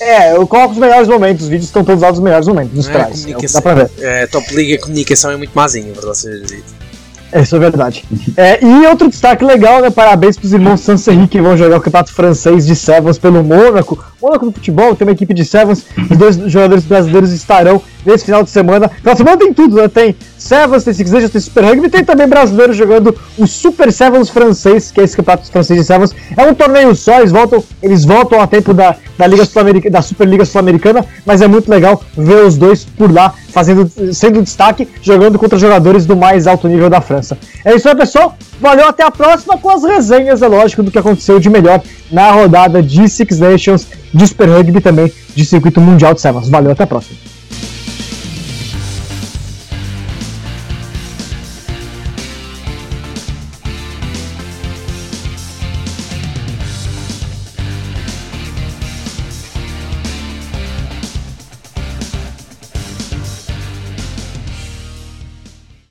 [0.00, 2.88] É, eu coloco os melhores momentos, os vídeos estão todos lá dos melhores momentos, nos
[2.88, 3.26] é, trás.
[3.26, 3.90] É, dá pra ver.
[3.98, 6.89] É, Top League, a comunicação é muito mazinha, verdade seja dito.
[7.32, 8.04] Isso é verdade.
[8.36, 9.90] É, e outro destaque legal, né?
[9.90, 14.02] Parabéns para os irmãos Sanserri que vão jogar o campeonato francês de Sevens pelo Mônaco.
[14.20, 15.84] Mônaco do futebol tem uma equipe de Sevens.
[16.10, 18.88] Os dois jogadores brasileiros estarão nesse final de semana.
[18.88, 19.88] Final de semana tem tudo, né?
[19.88, 21.88] Tem Sevens, tem Six Nations, tem Super Rugby.
[21.88, 26.14] Tem também brasileiros jogando o Super Sevens francês, que é esse campeonato francês de Sevens.
[26.36, 30.02] É um torneio só, eles voltam, eles voltam a tempo da, da Liga Sul-Americana, da
[30.02, 35.38] Superliga Sul-Americana, mas é muito legal ver os dois por lá, fazendo, sendo destaque, jogando
[35.38, 37.38] contra jogadores do mais alto nível da França.
[37.64, 38.36] É isso aí, pessoal.
[38.60, 42.30] Valeu, até a próxima com as resenhas, é lógico, do que aconteceu de melhor na
[42.30, 46.48] rodada de Six Nations, de Super Rugby também, de Circuito Mundial de Sevens.
[46.48, 47.18] Valeu, até a próxima.